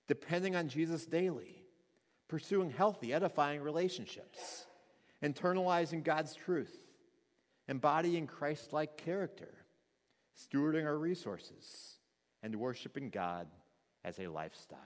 depending 0.10 0.58
on 0.58 0.68
Jesus 0.68 1.06
daily, 1.06 1.64
pursuing 2.28 2.72
healthy, 2.72 3.14
edifying 3.14 3.62
relationships, 3.62 4.66
internalizing 5.24 6.04
God's 6.04 6.36
truth 6.36 6.85
embodying 7.68 8.28
Christ 8.28 8.74
like 8.74 8.98
character, 8.98 9.54
stewarding 10.38 10.86
our 10.86 10.98
resources, 10.98 11.98
and 12.44 12.56
worshiping 12.56 13.10
God 13.10 13.48
as 14.04 14.20
a 14.20 14.28
lifestyle. 14.28 14.80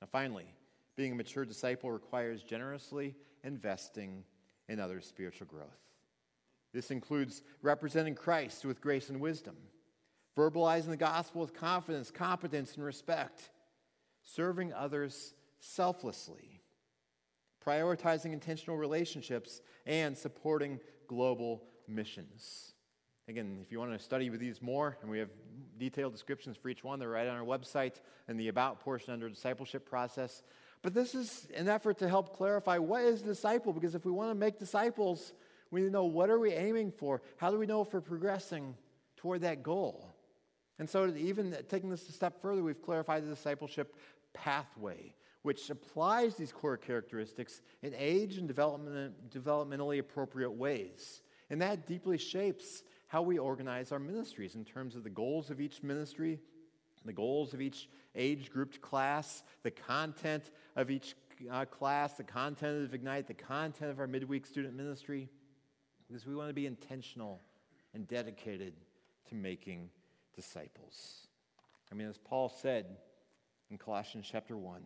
Now, 0.00 0.08
finally, 0.10 0.54
being 0.96 1.12
a 1.12 1.14
mature 1.14 1.44
disciple 1.44 1.90
requires 1.90 2.42
generously 2.42 3.14
investing 3.44 4.24
in 4.68 4.80
others' 4.80 5.06
spiritual 5.06 5.46
growth. 5.46 5.68
This 6.72 6.90
includes 6.90 7.42
representing 7.62 8.14
Christ 8.14 8.64
with 8.64 8.80
grace 8.80 9.08
and 9.08 9.20
wisdom, 9.20 9.56
verbalizing 10.36 10.88
the 10.88 10.96
gospel 10.96 11.40
with 11.40 11.54
confidence, 11.54 12.10
competence, 12.10 12.74
and 12.74 12.84
respect, 12.84 13.50
serving 14.22 14.72
others 14.72 15.34
selflessly, 15.60 16.60
prioritizing 17.64 18.32
intentional 18.32 18.76
relationships, 18.76 19.60
and 19.86 20.16
supporting 20.16 20.80
global 21.06 21.62
missions. 21.88 22.72
Again, 23.28 23.58
if 23.60 23.72
you 23.72 23.80
want 23.80 23.92
to 23.92 23.98
study 23.98 24.30
with 24.30 24.40
these 24.40 24.62
more, 24.62 24.96
and 25.02 25.10
we 25.10 25.18
have 25.18 25.30
detailed 25.78 26.12
descriptions 26.12 26.56
for 26.56 26.68
each 26.68 26.84
one, 26.84 26.98
they're 26.98 27.08
right 27.08 27.26
on 27.26 27.36
our 27.36 27.44
website 27.44 27.94
in 28.28 28.36
the 28.36 28.48
About 28.48 28.80
portion 28.80 29.12
under 29.12 29.28
discipleship 29.28 29.88
process. 29.88 30.42
But 30.82 30.94
this 30.94 31.14
is 31.14 31.48
an 31.56 31.68
effort 31.68 31.98
to 31.98 32.08
help 32.08 32.36
clarify 32.36 32.78
what 32.78 33.02
is 33.02 33.22
disciple, 33.22 33.72
because 33.72 33.94
if 33.94 34.04
we 34.04 34.12
want 34.12 34.30
to 34.30 34.34
make 34.36 34.58
disciples, 34.58 35.32
we 35.70 35.80
need 35.80 35.88
to 35.88 35.92
know 35.92 36.04
what 36.04 36.30
are 36.30 36.38
we 36.38 36.52
aiming 36.52 36.92
for? 36.92 37.20
How 37.36 37.50
do 37.50 37.58
we 37.58 37.66
know 37.66 37.82
if 37.82 37.92
we're 37.92 38.00
progressing 38.00 38.76
toward 39.16 39.40
that 39.40 39.62
goal? 39.62 40.14
And 40.78 40.88
so, 40.88 41.12
even 41.16 41.56
taking 41.68 41.90
this 41.90 42.08
a 42.08 42.12
step 42.12 42.40
further, 42.40 42.62
we've 42.62 42.82
clarified 42.82 43.24
the 43.24 43.30
discipleship 43.30 43.96
pathway 44.34 45.14
which 45.46 45.70
applies 45.70 46.34
these 46.34 46.50
core 46.50 46.76
characteristics 46.76 47.62
in 47.80 47.94
age 47.96 48.36
and 48.36 48.48
development, 48.48 49.14
developmentally 49.30 50.00
appropriate 50.00 50.50
ways. 50.50 51.22
And 51.50 51.62
that 51.62 51.86
deeply 51.86 52.18
shapes 52.18 52.82
how 53.06 53.22
we 53.22 53.38
organize 53.38 53.92
our 53.92 54.00
ministries 54.00 54.56
in 54.56 54.64
terms 54.64 54.96
of 54.96 55.04
the 55.04 55.08
goals 55.08 55.48
of 55.48 55.60
each 55.60 55.84
ministry, 55.84 56.40
the 57.04 57.12
goals 57.12 57.54
of 57.54 57.60
each 57.60 57.88
age 58.16 58.50
grouped 58.50 58.80
class, 58.80 59.44
the 59.62 59.70
content 59.70 60.50
of 60.74 60.90
each 60.90 61.14
uh, 61.48 61.64
class, 61.64 62.14
the 62.14 62.24
content 62.24 62.84
of 62.84 62.92
Ignite, 62.92 63.28
the 63.28 63.34
content 63.34 63.92
of 63.92 64.00
our 64.00 64.08
midweek 64.08 64.46
student 64.46 64.74
ministry, 64.74 65.28
because 66.08 66.26
we 66.26 66.34
want 66.34 66.48
to 66.48 66.54
be 66.54 66.66
intentional 66.66 67.40
and 67.94 68.08
dedicated 68.08 68.74
to 69.28 69.36
making 69.36 69.90
disciples. 70.34 71.28
I 71.92 71.94
mean, 71.94 72.08
as 72.08 72.18
Paul 72.18 72.48
said 72.48 72.96
in 73.70 73.78
Colossians 73.78 74.26
chapter 74.28 74.56
1, 74.56 74.82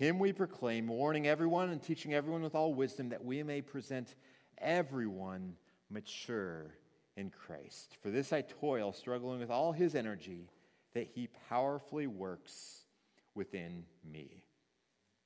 Him 0.00 0.18
we 0.18 0.32
proclaim, 0.32 0.88
warning 0.88 1.26
everyone 1.26 1.68
and 1.68 1.82
teaching 1.82 2.14
everyone 2.14 2.40
with 2.40 2.54
all 2.54 2.72
wisdom, 2.72 3.10
that 3.10 3.22
we 3.22 3.42
may 3.42 3.60
present 3.60 4.14
everyone 4.56 5.56
mature 5.90 6.74
in 7.18 7.28
Christ. 7.28 7.98
For 8.00 8.08
this 8.08 8.32
I 8.32 8.40
toil, 8.40 8.94
struggling 8.94 9.40
with 9.40 9.50
all 9.50 9.72
His 9.72 9.94
energy, 9.94 10.48
that 10.94 11.06
He 11.14 11.28
powerfully 11.50 12.06
works 12.06 12.86
within 13.34 13.84
me. 14.10 14.42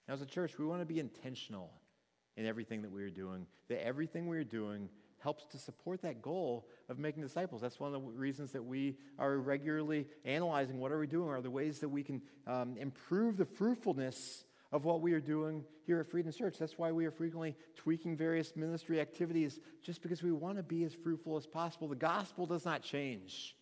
Now, 0.09 0.15
as 0.15 0.23
a 0.23 0.27
church, 0.27 0.59
we 0.59 0.67
want 0.67 0.81
to 0.81 0.87
be 0.87 0.99
intentional 0.99 1.71
in 2.37 2.45
everything 2.45 2.83
that 2.83 2.91
we 2.91 3.05
are 3.05 3.11
doing, 3.11 3.47
that 3.69 3.87
everything 3.87 4.27
we 4.27 4.39
are 4.39 4.43
doing 4.43 4.89
helps 5.19 5.45
to 5.53 5.57
support 5.57 6.03
that 6.03 6.21
goal 6.21 6.67
of 6.89 6.99
making 6.99 7.23
disciples. 7.23 7.63
That's 7.63 7.79
one 7.79 7.95
of 7.95 8.03
the 8.03 8.09
reasons 8.09 8.51
that 8.51 8.65
we 8.65 8.97
are 9.21 9.39
regularly 9.39 10.09
analyzing 10.25 10.81
what 10.81 10.91
are 10.91 10.99
we 10.99 11.07
doing, 11.07 11.29
are 11.29 11.41
the 11.41 11.49
ways 11.49 11.79
that 11.79 11.89
we 11.89 12.03
can 12.03 12.21
um, 12.49 12.77
improve 12.77 13.37
the 13.37 13.45
fruitfulness 13.45 14.47
of 14.75 14.85
what 14.85 15.01
we 15.01 15.13
are 15.13 15.21
doing 15.21 15.65
here 15.87 16.01
at 16.01 16.11
Friedens 16.11 16.37
Church. 16.37 16.59
That's 16.59 16.77
why 16.77 16.91
we 16.91 17.07
are 17.07 17.13
frequently 17.13 17.55
tweaking 17.77 18.17
various 18.17 18.57
ministry 18.57 19.01
activities, 19.01 19.61
just 19.81 20.03
because 20.03 20.21
we 20.21 20.33
want 20.33 20.57
to 20.57 20.65
be 20.65 20.83
as 20.83 20.93
fruitful 20.93 21.37
as 21.37 21.47
possible. 21.47 21.87
The 21.87 21.95
gospel 21.95 22.45
does 22.45 22.65
not 22.65 22.83
change. 22.83 23.55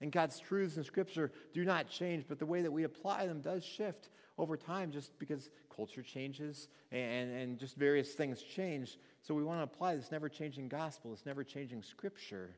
And 0.00 0.12
God's 0.12 0.38
truths 0.38 0.76
in 0.76 0.84
Scripture 0.84 1.32
do 1.52 1.64
not 1.64 1.90
change, 1.90 2.26
but 2.28 2.38
the 2.38 2.46
way 2.46 2.62
that 2.62 2.70
we 2.70 2.84
apply 2.84 3.26
them 3.26 3.40
does 3.40 3.64
shift 3.64 4.08
over 4.38 4.56
time 4.56 4.92
just 4.92 5.18
because 5.18 5.50
culture 5.74 6.00
changes 6.00 6.68
and, 6.92 7.32
and 7.32 7.58
just 7.58 7.76
various 7.76 8.12
things 8.12 8.40
change. 8.40 8.98
So 9.22 9.34
we 9.34 9.42
want 9.42 9.58
to 9.58 9.64
apply 9.64 9.96
this 9.96 10.12
never 10.12 10.28
changing 10.28 10.68
gospel, 10.68 11.10
this 11.10 11.26
never 11.26 11.42
changing 11.42 11.82
Scripture 11.82 12.54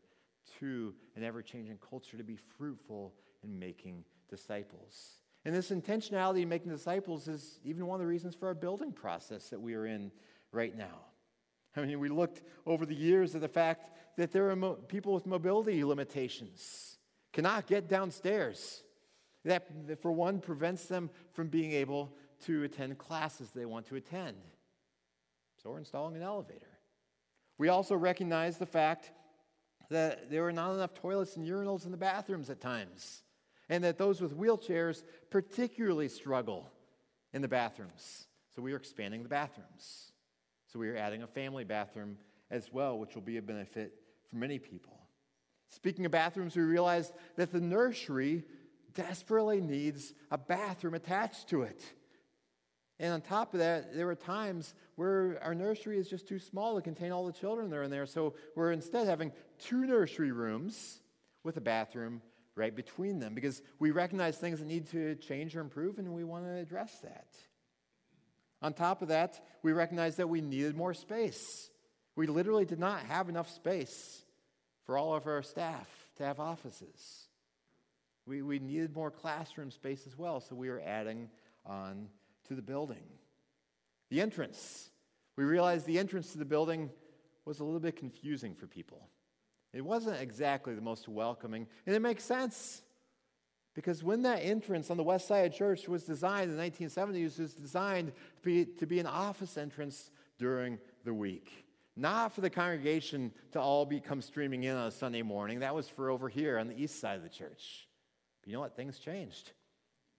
to 0.60 0.92
an 1.16 1.24
ever 1.24 1.40
changing 1.40 1.78
culture 1.78 2.18
to 2.18 2.22
be 2.22 2.36
fruitful 2.58 3.14
in 3.42 3.58
making 3.58 4.04
disciples. 4.28 5.21
And 5.44 5.54
this 5.54 5.70
intentionality 5.70 6.42
in 6.42 6.48
making 6.48 6.70
disciples 6.70 7.26
is 7.26 7.58
even 7.64 7.86
one 7.86 7.96
of 7.96 8.00
the 8.00 8.10
reasons 8.10 8.34
for 8.34 8.46
our 8.46 8.54
building 8.54 8.92
process 8.92 9.48
that 9.48 9.60
we 9.60 9.74
are 9.74 9.86
in 9.86 10.12
right 10.52 10.76
now. 10.76 11.00
I 11.76 11.82
mean, 11.82 11.98
we 11.98 12.08
looked 12.08 12.42
over 12.66 12.86
the 12.86 12.94
years 12.94 13.34
at 13.34 13.40
the 13.40 13.48
fact 13.48 13.90
that 14.16 14.30
there 14.32 14.50
are 14.50 14.56
mo- 14.56 14.74
people 14.74 15.14
with 15.14 15.26
mobility 15.26 15.82
limitations 15.84 16.98
cannot 17.32 17.66
get 17.66 17.88
downstairs. 17.88 18.82
That, 19.44 19.66
for 20.00 20.12
one, 20.12 20.38
prevents 20.38 20.84
them 20.86 21.10
from 21.32 21.48
being 21.48 21.72
able 21.72 22.14
to 22.44 22.62
attend 22.62 22.98
classes 22.98 23.50
they 23.50 23.64
want 23.64 23.86
to 23.86 23.96
attend. 23.96 24.36
So 25.62 25.70
we're 25.70 25.78
installing 25.78 26.16
an 26.16 26.22
elevator. 26.22 26.66
We 27.58 27.68
also 27.68 27.96
recognize 27.96 28.58
the 28.58 28.66
fact 28.66 29.10
that 29.90 30.30
there 30.30 30.46
are 30.46 30.52
not 30.52 30.74
enough 30.74 30.94
toilets 30.94 31.36
and 31.36 31.46
urinals 31.46 31.84
in 31.84 31.90
the 31.90 31.96
bathrooms 31.96 32.50
at 32.50 32.60
times, 32.60 33.21
and 33.72 33.84
that 33.84 33.96
those 33.96 34.20
with 34.20 34.36
wheelchairs 34.36 35.02
particularly 35.30 36.06
struggle 36.06 36.70
in 37.32 37.40
the 37.40 37.48
bathrooms. 37.48 38.26
So 38.54 38.60
we 38.60 38.74
are 38.74 38.76
expanding 38.76 39.22
the 39.22 39.30
bathrooms. 39.30 40.12
So 40.70 40.78
we 40.78 40.90
are 40.90 40.96
adding 40.96 41.22
a 41.22 41.26
family 41.26 41.64
bathroom 41.64 42.18
as 42.50 42.70
well, 42.70 42.98
which 42.98 43.14
will 43.14 43.22
be 43.22 43.38
a 43.38 43.42
benefit 43.42 43.94
for 44.28 44.36
many 44.36 44.58
people. 44.58 45.00
Speaking 45.70 46.04
of 46.04 46.12
bathrooms, 46.12 46.54
we 46.54 46.60
realized 46.60 47.14
that 47.36 47.50
the 47.50 47.62
nursery 47.62 48.44
desperately 48.92 49.62
needs 49.62 50.12
a 50.30 50.36
bathroom 50.36 50.92
attached 50.92 51.48
to 51.48 51.62
it. 51.62 51.82
And 52.98 53.14
on 53.14 53.22
top 53.22 53.54
of 53.54 53.60
that, 53.60 53.96
there 53.96 54.04
were 54.04 54.14
times 54.14 54.74
where 54.96 55.38
our 55.42 55.54
nursery 55.54 55.98
is 55.98 56.10
just 56.10 56.28
too 56.28 56.38
small 56.38 56.76
to 56.76 56.82
contain 56.82 57.10
all 57.10 57.24
the 57.24 57.32
children 57.32 57.70
that 57.70 57.76
are 57.76 57.84
in 57.84 57.90
there. 57.90 58.04
So 58.04 58.34
we're 58.54 58.72
instead 58.72 59.06
having 59.06 59.32
two 59.58 59.86
nursery 59.86 60.30
rooms 60.30 61.00
with 61.42 61.56
a 61.56 61.62
bathroom 61.62 62.20
right 62.54 62.74
between 62.74 63.18
them 63.18 63.34
because 63.34 63.62
we 63.78 63.90
recognize 63.90 64.36
things 64.36 64.58
that 64.58 64.66
need 64.66 64.88
to 64.90 65.14
change 65.16 65.56
or 65.56 65.60
improve 65.60 65.98
and 65.98 66.12
we 66.12 66.24
want 66.24 66.44
to 66.44 66.54
address 66.54 66.98
that. 67.00 67.26
On 68.60 68.72
top 68.72 69.02
of 69.02 69.08
that, 69.08 69.44
we 69.62 69.72
recognize 69.72 70.16
that 70.16 70.28
we 70.28 70.40
needed 70.40 70.76
more 70.76 70.94
space. 70.94 71.70
We 72.14 72.26
literally 72.26 72.64
did 72.64 72.78
not 72.78 73.00
have 73.00 73.28
enough 73.28 73.50
space 73.50 74.22
for 74.84 74.96
all 74.96 75.14
of 75.14 75.26
our 75.26 75.42
staff 75.42 75.88
to 76.16 76.24
have 76.24 76.38
offices. 76.38 77.26
We, 78.26 78.42
we 78.42 78.58
needed 78.58 78.94
more 78.94 79.10
classroom 79.10 79.70
space 79.70 80.06
as 80.06 80.16
well, 80.16 80.40
so 80.40 80.54
we 80.54 80.68
were 80.68 80.82
adding 80.84 81.28
on 81.66 82.08
to 82.48 82.54
the 82.54 82.62
building. 82.62 83.02
The 84.10 84.20
entrance. 84.20 84.90
We 85.36 85.44
realized 85.44 85.86
the 85.86 85.98
entrance 85.98 86.32
to 86.32 86.38
the 86.38 86.44
building 86.44 86.90
was 87.44 87.58
a 87.58 87.64
little 87.64 87.80
bit 87.80 87.96
confusing 87.96 88.54
for 88.54 88.66
people. 88.66 89.08
It 89.72 89.84
wasn't 89.84 90.20
exactly 90.20 90.74
the 90.74 90.82
most 90.82 91.08
welcoming, 91.08 91.66
and 91.86 91.96
it 91.96 92.00
makes 92.00 92.24
sense. 92.24 92.82
Because 93.74 94.04
when 94.04 94.22
that 94.22 94.40
entrance 94.40 94.90
on 94.90 94.98
the 94.98 95.02
west 95.02 95.26
side 95.26 95.50
of 95.50 95.56
church 95.56 95.88
was 95.88 96.04
designed 96.04 96.50
in 96.50 96.56
the 96.56 96.62
1970s, 96.62 97.38
it 97.38 97.42
was 97.42 97.54
designed 97.54 98.08
to 98.08 98.42
be, 98.42 98.64
to 98.66 98.86
be 98.86 98.98
an 98.98 99.06
office 99.06 99.56
entrance 99.56 100.10
during 100.38 100.78
the 101.04 101.14
week. 101.14 101.64
Not 101.96 102.32
for 102.32 102.42
the 102.42 102.50
congregation 102.50 103.32
to 103.52 103.60
all 103.60 103.86
be 103.86 104.00
come 104.00 104.20
streaming 104.20 104.64
in 104.64 104.76
on 104.76 104.88
a 104.88 104.90
Sunday 104.90 105.22
morning. 105.22 105.60
That 105.60 105.74
was 105.74 105.88
for 105.88 106.10
over 106.10 106.28
here 106.28 106.58
on 106.58 106.68
the 106.68 106.80
east 106.80 107.00
side 107.00 107.16
of 107.16 107.22
the 107.22 107.28
church. 107.28 107.88
But 108.42 108.48
you 108.48 108.54
know 108.54 108.60
what? 108.60 108.76
Things 108.76 108.98
changed. 108.98 109.52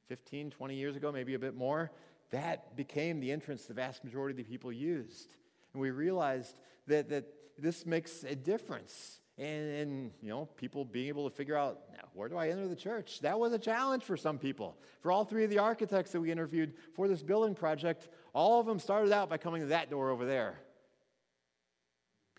15, 0.08 0.52
20 0.52 0.76
years 0.76 0.96
ago, 0.96 1.12
maybe 1.12 1.34
a 1.34 1.39
bit 1.39 1.56
more, 1.56 1.92
that 2.32 2.76
became 2.76 3.20
the 3.20 3.32
entrance 3.32 3.66
the 3.66 3.74
vast 3.74 4.04
majority 4.04 4.34
of 4.34 4.38
the 4.46 4.52
people 4.52 4.72
used. 4.72 5.34
And 5.74 5.82
we 5.82 5.92
realized 5.92 6.56
that, 6.88 7.10
that 7.10 7.26
this 7.58 7.86
makes 7.86 8.24
a 8.24 8.36
difference. 8.36 9.20
And, 9.38 9.72
and, 9.72 10.12
you 10.22 10.30
know, 10.30 10.46
people 10.58 10.86
being 10.86 11.08
able 11.08 11.28
to 11.28 11.36
figure 11.36 11.58
out, 11.58 11.80
where 12.13 12.30
do 12.30 12.38
I 12.38 12.50
enter 12.50 12.67
the 12.67 12.76
church? 12.76 13.19
That 13.22 13.39
was 13.39 13.52
a 13.52 13.58
challenge 13.58 14.04
for 14.04 14.15
some 14.15 14.38
people. 14.38 14.78
For 15.02 15.12
all 15.12 15.26
three 15.26 15.43
of 15.43 15.50
the 15.50 15.58
architects 15.58 16.12
that 16.12 16.22
we 16.22 16.32
interviewed 16.32 16.74
for 16.93 17.08
this 17.08 17.24
building 17.24 17.56
project, 17.56 18.10
all 18.34 18.60
of 18.60 18.67
them 18.67 18.78
started 18.78 19.12
out 19.12 19.30
by 19.30 19.38
coming 19.38 19.62
to 19.62 19.67
that 19.69 19.89
door 19.89 20.12
over 20.12 20.26
there 20.26 20.60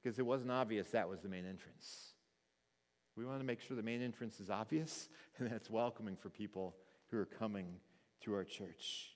because 0.05 0.19
it 0.19 0.27
wasn't 0.27 0.51
obvious 0.51 0.91
that 0.91 1.09
was 1.09 1.21
the 1.21 1.29
main 1.29 1.47
entrance. 1.47 2.13
We 3.17 3.25
want 3.25 3.41
to 3.41 3.45
make 3.45 3.61
sure 3.61 3.77
the 3.77 3.83
main 3.83 4.03
entrance 4.03 4.39
is 4.39 4.51
obvious 4.51 5.09
and 5.39 5.51
that 5.51 5.55
it's 5.55 5.71
welcoming 5.71 6.17
for 6.17 6.29
people 6.29 6.77
who 7.11 7.19
are 7.19 7.27
coming 7.27 7.67
to 8.23 8.35
our 8.35 8.45
church. 8.45 9.15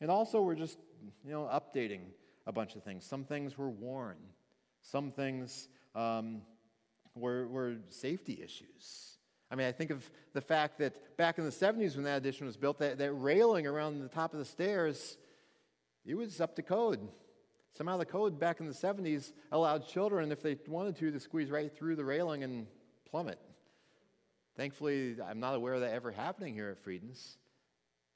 And 0.00 0.10
also, 0.10 0.40
we're 0.40 0.54
just, 0.54 0.78
you 1.24 1.32
know, 1.32 1.42
updating 1.52 2.00
a 2.46 2.52
bunch 2.52 2.74
of 2.74 2.82
things. 2.82 3.04
Some 3.04 3.24
things 3.24 3.58
were 3.58 3.68
worn, 3.68 4.16
some 4.80 5.10
things 5.10 5.68
um, 5.94 6.42
were, 7.14 7.46
were 7.48 7.76
safety 7.88 8.40
issues. 8.42 9.16
I 9.50 9.56
mean, 9.56 9.66
I 9.66 9.72
think 9.72 9.90
of 9.90 10.08
the 10.32 10.40
fact 10.40 10.78
that 10.78 11.16
back 11.16 11.38
in 11.38 11.44
the 11.44 11.50
70s 11.50 11.96
when 11.96 12.04
that 12.04 12.18
addition 12.18 12.46
was 12.46 12.56
built, 12.56 12.78
that, 12.78 12.98
that 12.98 13.12
railing 13.12 13.66
around 13.66 14.00
the 14.00 14.08
top 14.08 14.32
of 14.32 14.38
the 14.38 14.44
stairs, 14.44 15.16
it 16.06 16.14
was 16.14 16.40
up 16.40 16.54
to 16.56 16.62
code. 16.62 17.00
Somehow 17.76 17.96
the 17.96 18.04
code 18.04 18.38
back 18.38 18.60
in 18.60 18.66
the 18.66 18.72
70s 18.72 19.32
allowed 19.52 19.86
children, 19.86 20.32
if 20.32 20.42
they 20.42 20.56
wanted 20.68 20.96
to, 20.96 21.10
to 21.10 21.20
squeeze 21.20 21.50
right 21.50 21.74
through 21.74 21.96
the 21.96 22.04
railing 22.04 22.44
and 22.44 22.66
plummet. 23.08 23.38
Thankfully, 24.56 25.16
I'm 25.26 25.40
not 25.40 25.54
aware 25.54 25.74
of 25.74 25.80
that 25.80 25.92
ever 25.92 26.10
happening 26.10 26.54
here 26.54 26.70
at 26.70 26.78
Friedens. 26.78 27.38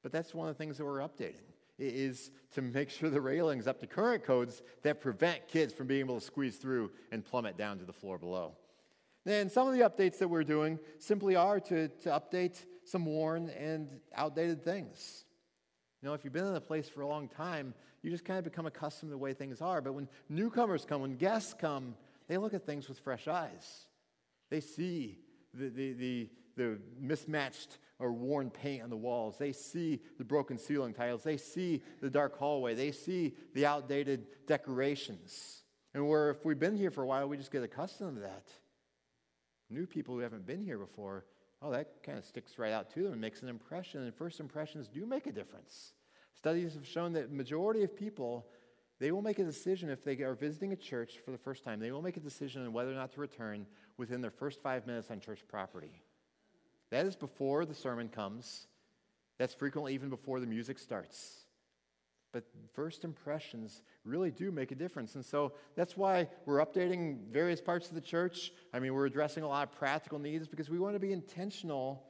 But 0.03 0.11
that's 0.11 0.33
one 0.33 0.47
of 0.47 0.55
the 0.55 0.57
things 0.63 0.77
that 0.77 0.85
we're 0.85 0.99
updating 0.99 1.41
is 1.77 2.31
to 2.53 2.61
make 2.61 2.89
sure 2.89 3.09
the 3.09 3.19
railing's 3.19 3.67
up 3.67 3.79
to 3.79 3.87
current 3.87 4.23
codes 4.23 4.61
that 4.83 5.01
prevent 5.01 5.47
kids 5.47 5.73
from 5.73 5.87
being 5.87 6.01
able 6.01 6.19
to 6.19 6.25
squeeze 6.25 6.57
through 6.57 6.91
and 7.11 7.25
plummet 7.25 7.57
down 7.57 7.79
to 7.79 7.85
the 7.85 7.91
floor 7.91 8.17
below. 8.17 8.55
And 9.25 9.51
some 9.51 9.67
of 9.67 9.73
the 9.73 9.81
updates 9.81 10.19
that 10.19 10.27
we're 10.27 10.43
doing 10.43 10.79
simply 10.99 11.35
are 11.35 11.59
to, 11.59 11.87
to 11.87 12.09
update 12.09 12.63
some 12.83 13.05
worn 13.05 13.49
and 13.49 13.89
outdated 14.15 14.63
things. 14.63 15.25
You 16.01 16.09
know, 16.09 16.13
if 16.13 16.23
you've 16.23 16.33
been 16.33 16.45
in 16.45 16.55
a 16.55 16.61
place 16.61 16.87
for 16.87 17.01
a 17.01 17.07
long 17.07 17.27
time, 17.27 17.73
you 18.03 18.11
just 18.11 18.23
kind 18.23 18.37
of 18.37 18.43
become 18.43 18.67
accustomed 18.67 19.09
to 19.09 19.13
the 19.13 19.17
way 19.17 19.33
things 19.33 19.61
are. 19.61 19.81
But 19.81 19.93
when 19.93 20.07
newcomers 20.29 20.85
come, 20.85 21.01
when 21.01 21.15
guests 21.15 21.55
come, 21.59 21.95
they 22.27 22.37
look 22.37 22.53
at 22.53 22.65
things 22.65 22.87
with 22.87 22.99
fresh 22.99 23.27
eyes. 23.27 23.87
They 24.51 24.59
see 24.59 25.17
the, 25.55 25.69
the, 25.69 25.93
the, 25.93 26.29
the 26.55 26.79
mismatched 26.99 27.79
or 27.97 28.11
worn 28.11 28.51
paint 28.51 28.83
on 28.83 28.91
the 28.91 28.95
walls. 28.95 29.37
They 29.39 29.53
see 29.53 30.01
the 30.19 30.23
broken 30.23 30.59
ceiling 30.59 30.93
tiles. 30.93 31.23
They 31.23 31.37
see 31.37 31.81
the 32.01 32.09
dark 32.11 32.37
hallway. 32.37 32.75
They 32.75 32.91
see 32.91 33.33
the 33.55 33.65
outdated 33.65 34.27
decorations. 34.45 35.63
And 35.95 36.07
where 36.07 36.29
if 36.29 36.45
we've 36.45 36.59
been 36.59 36.77
here 36.77 36.91
for 36.91 37.03
a 37.03 37.07
while, 37.07 37.27
we 37.27 37.37
just 37.37 37.51
get 37.51 37.63
accustomed 37.63 38.17
to 38.17 38.21
that. 38.21 38.45
New 39.69 39.85
people 39.85 40.15
who 40.15 40.21
haven't 40.21 40.45
been 40.45 40.61
here 40.61 40.77
before, 40.77 41.25
oh, 41.61 41.71
that 41.71 42.03
kind 42.03 42.17
of 42.17 42.25
sticks 42.25 42.57
right 42.57 42.71
out 42.71 42.93
to 42.93 43.03
them 43.03 43.13
and 43.13 43.21
makes 43.21 43.41
an 43.41 43.49
impression. 43.49 44.01
And 44.01 44.13
first 44.13 44.39
impressions 44.39 44.87
do 44.87 45.05
make 45.05 45.27
a 45.27 45.31
difference. 45.31 45.93
Studies 46.35 46.73
have 46.73 46.85
shown 46.85 47.13
that 47.13 47.31
majority 47.31 47.83
of 47.83 47.95
people, 47.95 48.45
they 48.99 49.11
will 49.11 49.21
make 49.21 49.39
a 49.39 49.43
decision 49.43 49.89
if 49.89 50.03
they 50.03 50.17
are 50.21 50.35
visiting 50.35 50.73
a 50.73 50.75
church 50.75 51.19
for 51.23 51.31
the 51.31 51.37
first 51.37 51.63
time, 51.63 51.79
they 51.79 51.91
will 51.91 52.01
make 52.01 52.17
a 52.17 52.21
decision 52.21 52.63
on 52.63 52.73
whether 52.73 52.91
or 52.91 52.95
not 52.95 53.13
to 53.13 53.21
return 53.21 53.65
within 53.97 54.21
their 54.21 54.31
first 54.31 54.61
five 54.61 54.85
minutes 54.85 55.09
on 55.09 55.19
church 55.19 55.41
property. 55.47 56.03
That 56.91 57.05
is 57.05 57.15
before 57.15 57.65
the 57.65 57.73
sermon 57.73 58.09
comes. 58.09 58.67
That's 59.37 59.53
frequently 59.53 59.93
even 59.93 60.09
before 60.09 60.39
the 60.39 60.47
music 60.47 60.77
starts. 60.79 61.44
But 62.35 62.43
first 62.73 63.05
impressions 63.05 63.81
really 64.03 64.29
do 64.29 64.51
make 64.51 64.73
a 64.73 64.75
difference. 64.75 65.15
And 65.15 65.23
so 65.23 65.53
that's 65.73 65.95
why 65.95 66.27
we're 66.45 66.57
updating 66.57 67.29
various 67.31 67.61
parts 67.61 67.87
of 67.87 67.95
the 67.95 68.01
church. 68.01 68.51
I 68.73 68.79
mean, 68.79 68.93
we're 68.93 69.05
addressing 69.05 69.43
a 69.43 69.47
lot 69.47 69.69
of 69.69 69.73
practical 69.79 70.19
needs 70.19 70.45
because 70.45 70.69
we 70.69 70.77
want 70.77 70.95
to 70.95 70.99
be 70.99 71.13
intentional 71.13 72.03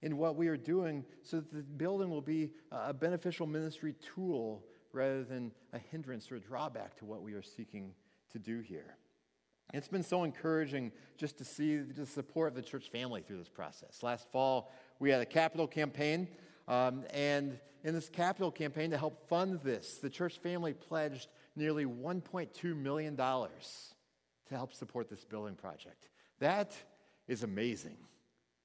in 0.00 0.16
what 0.16 0.36
we 0.36 0.48
are 0.48 0.56
doing 0.56 1.04
so 1.22 1.36
that 1.36 1.52
the 1.52 1.60
building 1.60 2.08
will 2.08 2.22
be 2.22 2.50
a 2.72 2.94
beneficial 2.94 3.46
ministry 3.46 3.94
tool 4.14 4.64
rather 4.94 5.22
than 5.22 5.52
a 5.74 5.78
hindrance 5.78 6.32
or 6.32 6.36
a 6.36 6.40
drawback 6.40 6.96
to 6.96 7.04
what 7.04 7.20
we 7.20 7.34
are 7.34 7.42
seeking 7.42 7.92
to 8.32 8.38
do 8.38 8.60
here. 8.60 8.96
It's 9.74 9.86
been 9.86 10.02
so 10.02 10.24
encouraging 10.24 10.92
just 11.18 11.36
to 11.36 11.44
see 11.44 11.76
the 11.76 12.06
support 12.06 12.48
of 12.48 12.54
the 12.54 12.62
church 12.62 12.88
family 12.88 13.20
through 13.20 13.36
this 13.36 13.50
process. 13.50 14.02
Last 14.02 14.32
fall, 14.32 14.72
we 14.98 15.10
had 15.10 15.20
a 15.20 15.26
capital 15.26 15.66
campaign 15.66 16.26
um, 16.68 17.04
and 17.10 17.58
in 17.82 17.94
this 17.94 18.08
capital 18.08 18.50
campaign 18.50 18.90
to 18.90 18.98
help 18.98 19.28
fund 19.28 19.60
this, 19.62 19.94
the 19.98 20.10
church 20.10 20.38
family 20.38 20.74
pledged 20.74 21.28
nearly 21.56 21.86
$1.2 21.86 22.76
million 22.76 23.16
to 23.16 23.34
help 24.50 24.72
support 24.72 25.08
this 25.08 25.24
building 25.24 25.54
project. 25.54 26.08
That 26.38 26.74
is 27.26 27.42
amazing. 27.42 27.96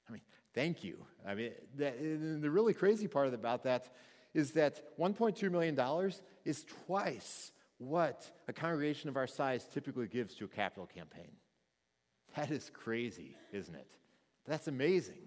I 0.08 0.12
mean, 0.12 0.20
thank 0.54 0.84
you. 0.84 0.98
I 1.26 1.34
mean, 1.34 1.52
that, 1.78 1.98
the 2.42 2.50
really 2.50 2.74
crazy 2.74 3.08
part 3.08 3.32
about 3.32 3.64
that 3.64 3.88
is 4.34 4.52
that 4.52 4.98
$1.2 4.98 5.50
million 5.50 6.12
is 6.44 6.64
twice 6.86 7.52
what 7.78 8.30
a 8.48 8.52
congregation 8.52 9.08
of 9.08 9.16
our 9.16 9.26
size 9.26 9.66
typically 9.72 10.06
gives 10.06 10.34
to 10.34 10.44
a 10.44 10.48
capital 10.48 10.86
campaign. 10.86 11.30
That 12.36 12.50
is 12.50 12.70
crazy, 12.72 13.36
isn't 13.52 13.74
it? 13.74 13.86
That's 14.46 14.68
amazing. 14.68 15.22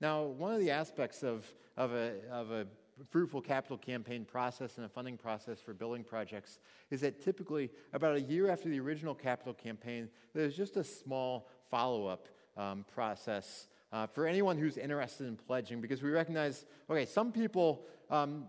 Now, 0.00 0.24
one 0.24 0.52
of 0.52 0.60
the 0.60 0.70
aspects 0.70 1.22
of, 1.22 1.46
of, 1.76 1.92
a, 1.92 2.14
of 2.30 2.50
a 2.50 2.66
fruitful 3.10 3.40
capital 3.40 3.78
campaign 3.78 4.24
process 4.24 4.76
and 4.76 4.86
a 4.86 4.88
funding 4.88 5.16
process 5.16 5.60
for 5.60 5.74
building 5.74 6.04
projects 6.04 6.58
is 6.90 7.00
that 7.02 7.22
typically, 7.22 7.70
about 7.92 8.16
a 8.16 8.20
year 8.20 8.50
after 8.50 8.68
the 8.68 8.80
original 8.80 9.14
capital 9.14 9.54
campaign, 9.54 10.08
there's 10.34 10.56
just 10.56 10.76
a 10.76 10.84
small 10.84 11.48
follow 11.70 12.06
up 12.06 12.28
um, 12.56 12.84
process 12.92 13.68
uh, 13.92 14.06
for 14.06 14.26
anyone 14.26 14.58
who's 14.58 14.76
interested 14.76 15.26
in 15.26 15.36
pledging 15.36 15.80
because 15.80 16.02
we 16.02 16.10
recognize 16.10 16.64
okay, 16.90 17.06
some 17.06 17.32
people, 17.32 17.86
um, 18.10 18.46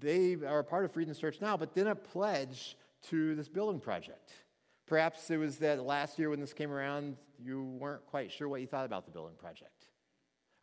they 0.00 0.36
are 0.46 0.60
a 0.60 0.64
part 0.64 0.84
of 0.84 0.92
Friedens 0.92 1.18
Church 1.18 1.40
now, 1.40 1.56
but 1.56 1.74
didn't 1.74 2.02
pledge 2.04 2.76
to 3.08 3.34
this 3.34 3.48
building 3.48 3.80
project. 3.80 4.32
Perhaps 4.86 5.30
it 5.30 5.36
was 5.36 5.58
that 5.58 5.84
last 5.84 6.18
year 6.18 6.30
when 6.30 6.40
this 6.40 6.52
came 6.52 6.70
around, 6.70 7.16
you 7.42 7.64
weren't 7.64 8.04
quite 8.06 8.30
sure 8.30 8.48
what 8.48 8.60
you 8.60 8.66
thought 8.66 8.86
about 8.86 9.04
the 9.04 9.10
building 9.10 9.36
project. 9.36 9.83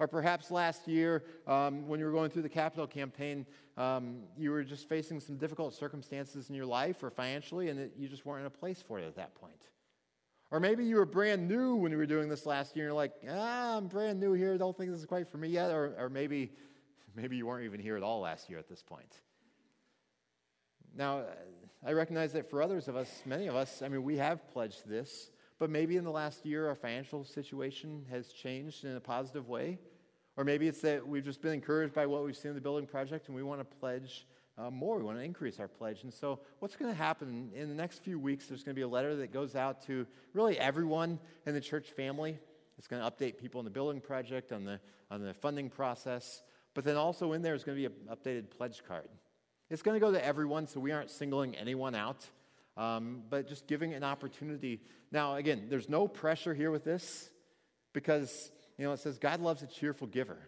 Or 0.02 0.08
perhaps 0.08 0.50
last 0.50 0.88
year, 0.88 1.24
um, 1.46 1.88
when 1.88 2.00
you 2.00 2.08
were 2.08 2.12
going 2.12 2.32
through 2.32 2.42
the 2.42 2.50
capital 2.50 2.88
campaign, 2.88 3.46
um, 3.78 4.24
you 4.36 4.50
were 4.50 4.64
just 4.64 4.90
facing 4.90 5.20
some 5.20 5.38
difficult 5.38 5.76
circumstances 5.76 6.50
in 6.50 6.56
your 6.56 6.66
life 6.66 7.04
or 7.04 7.12
financially, 7.12 7.70
and 7.70 7.92
you 7.96 8.08
just 8.08 8.26
weren't 8.26 8.40
in 8.40 8.48
a 8.48 8.50
place 8.50 8.82
for 8.82 8.98
it 8.98 9.06
at 9.06 9.16
that 9.18 9.36
point. 9.36 9.62
Or 10.50 10.60
maybe 10.60 10.84
you 10.86 10.96
were 10.96 11.06
brand 11.06 11.48
new 11.48 11.76
when 11.76 11.92
you 11.92 12.00
were 12.00 12.08
doing 12.08 12.30
this 12.30 12.48
last 12.48 12.76
year, 12.76 12.86
and 12.86 12.90
you're 12.90 12.98
like, 12.98 13.14
ah, 13.30 13.78
I'm 13.78 13.86
brand 13.86 14.20
new 14.20 14.34
here, 14.34 14.58
don't 14.58 14.76
think 14.76 14.90
this 14.90 15.02
is 15.02 15.06
quite 15.06 15.30
for 15.30 15.38
me 15.38 15.50
yet. 15.50 15.70
Or, 15.70 15.94
or 16.00 16.10
maybe, 16.10 16.52
maybe 17.16 17.38
you 17.38 17.46
weren't 17.46 17.66
even 17.66 17.80
here 17.80 17.96
at 17.96 18.02
all 18.02 18.22
last 18.22 18.50
year 18.50 18.58
at 18.58 18.68
this 18.68 18.82
point. 18.82 19.22
Now, 20.98 21.26
I 21.86 21.92
recognize 21.92 22.34
that 22.34 22.50
for 22.50 22.64
others 22.64 22.88
of 22.88 22.96
us, 22.96 23.22
many 23.28 23.46
of 23.46 23.56
us, 23.56 23.84
I 23.84 23.88
mean, 23.88 24.02
we 24.02 24.18
have 24.18 24.52
pledged 24.52 24.90
this, 24.90 25.30
but 25.60 25.70
maybe 25.70 25.96
in 25.96 26.04
the 26.04 26.12
last 26.12 26.44
year 26.44 26.68
our 26.68 26.74
financial 26.74 27.24
situation 27.24 28.04
has 28.10 28.30
changed 28.30 28.84
in 28.84 28.96
a 28.96 29.00
positive 29.00 29.48
way. 29.48 29.78
Or 30.38 30.44
maybe 30.44 30.68
it's 30.68 30.82
that 30.82 31.06
we've 31.06 31.26
just 31.26 31.42
been 31.42 31.54
encouraged 31.54 31.94
by 31.94 32.06
what 32.06 32.24
we've 32.24 32.38
seen 32.38 32.50
in 32.50 32.56
the 32.56 32.62
building 32.62 32.88
project 32.88 33.28
and 33.28 33.36
we 33.36 33.44
want 33.44 33.60
to 33.60 33.78
pledge 33.78 34.26
uh, 34.58 34.70
more. 34.70 34.98
We 34.98 35.04
want 35.04 35.18
to 35.18 35.24
increase 35.24 35.60
our 35.60 35.68
pledge. 35.68 36.04
And 36.04 36.14
so, 36.14 36.40
what's 36.60 36.76
going 36.76 36.92
to 36.92 36.98
happen 36.98 37.52
in 37.56 37.70
the 37.70 37.76
next 37.76 38.04
few 38.04 38.20
weeks? 38.20 38.48
There's 38.48 38.64
going 38.64 38.76
to 38.76 38.80
be 38.80 38.84
a 38.84 38.88
letter 38.88 39.16
that 39.18 39.34
goes 39.34 39.56
out 39.56 39.86
to 39.88 40.06
really 40.34 40.58
everyone 40.58 41.20
in 41.46 41.54
the 41.54 41.62
church 41.62 41.90
family. 41.90 42.38
It's 42.78 42.88
going 42.88 43.02
to 43.02 43.10
update 43.10 43.38
people 43.38 43.60
on 43.60 43.66
the 43.66 43.72
building 43.72 44.02
project, 44.02 44.52
on 44.52 44.66
the, 44.66 44.80
on 45.10 45.22
the 45.22 45.34
funding 45.34 45.70
process. 45.70 46.44
But 46.74 46.86
then 46.86 46.96
also 46.96 47.34
in 47.34 47.42
there 47.42 47.54
is 47.54 47.64
going 47.64 47.78
to 47.78 47.90
be 47.90 47.94
an 47.94 48.16
updated 48.16 48.50
pledge 48.50 48.84
card. 48.88 49.10
It's 49.70 49.82
going 49.82 49.96
to 49.96 50.06
go 50.06 50.12
to 50.12 50.24
everyone, 50.24 50.68
so 50.68 50.80
we 50.80 50.92
aren't 50.92 51.10
singling 51.10 51.56
anyone 51.56 51.96
out, 51.96 52.26
um, 52.76 53.24
but 53.30 53.48
just 53.48 53.68
giving 53.68 53.94
an 53.94 54.04
opportunity. 54.04 54.82
Now, 55.12 55.36
again, 55.36 55.68
there's 55.70 55.90
no 55.90 56.08
pressure 56.08 56.54
here 56.54 56.72
with 56.72 56.84
this 56.84 57.30
because 57.94 58.52
you 58.82 58.88
know, 58.88 58.94
it 58.94 59.00
says 59.00 59.20
God 59.20 59.42
loves 59.42 59.62
a 59.62 59.68
cheerful 59.68 60.08
giver. 60.08 60.40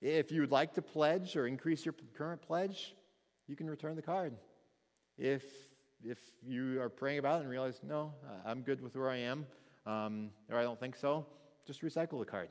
If 0.00 0.32
you 0.32 0.40
would 0.40 0.50
like 0.50 0.74
to 0.74 0.82
pledge 0.82 1.36
or 1.36 1.46
increase 1.46 1.84
your 1.84 1.94
current 2.12 2.42
pledge, 2.42 2.96
you 3.46 3.54
can 3.54 3.70
return 3.70 3.94
the 3.94 4.02
card. 4.02 4.34
If, 5.16 5.44
if 6.02 6.18
you 6.44 6.82
are 6.82 6.88
praying 6.88 7.20
about 7.20 7.36
it 7.36 7.42
and 7.42 7.50
realize, 7.50 7.78
no, 7.84 8.14
I'm 8.44 8.62
good 8.62 8.80
with 8.80 8.96
where 8.96 9.08
I 9.08 9.18
am, 9.18 9.46
um, 9.86 10.30
or 10.50 10.58
I 10.58 10.64
don't 10.64 10.80
think 10.80 10.96
so, 10.96 11.24
just 11.64 11.82
recycle 11.82 12.18
the 12.18 12.24
card. 12.24 12.48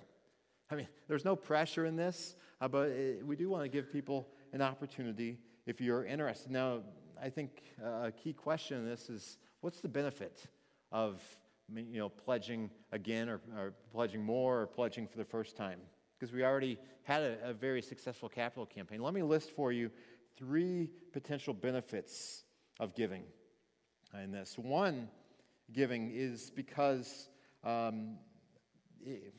I 0.69 0.76
mean, 0.76 0.88
there's 1.10 1.26
no 1.26 1.36
pressure 1.36 1.86
in 1.86 1.97
this, 1.97 2.38
uh, 2.62 2.69
but 2.69 2.88
it, 2.88 3.28
we 3.28 3.36
do 3.36 3.50
want 3.50 3.63
to 3.63 3.69
give 3.69 3.91
people 3.91 4.30
an 4.54 4.62
opportunity 4.62 5.39
if 5.65 5.82
you're 5.82 6.06
interested. 6.06 6.54
Now, 6.54 6.84
I 7.21 7.30
think 7.30 7.63
uh, 7.84 8.06
a 8.06 8.12
key 8.13 8.32
question 8.32 8.78
in 8.78 8.86
this 8.86 9.10
is 9.10 9.39
what's 9.60 9.82
the 9.82 9.89
benefit 9.89 10.45
of 10.89 11.21
you 11.73 11.99
know, 11.99 12.10
pledging 12.10 12.69
again 12.91 13.29
or, 13.29 13.41
or 13.57 13.73
pledging 13.91 14.23
more 14.23 14.62
or 14.62 14.67
pledging 14.67 15.07
for 15.07 15.17
the 15.17 15.25
first 15.25 15.55
time 15.55 15.79
because 16.19 16.34
we 16.34 16.43
already 16.43 16.77
had 17.03 17.23
a, 17.23 17.49
a, 17.49 17.53
very 17.53 17.81
successful 17.81 18.29
capital 18.29 18.65
campaign. 18.65 19.01
Let 19.01 19.13
me 19.13 19.23
list 19.23 19.51
for 19.51 19.71
you 19.71 19.89
three 20.38 20.89
potential 21.13 21.53
benefits 21.53 22.43
of 22.79 22.93
giving 22.93 23.23
in 24.23 24.31
this. 24.31 24.57
One, 24.57 25.07
giving 25.73 26.12
is 26.13 26.51
because 26.51 27.29
um, 27.63 28.17
it, 29.03 29.34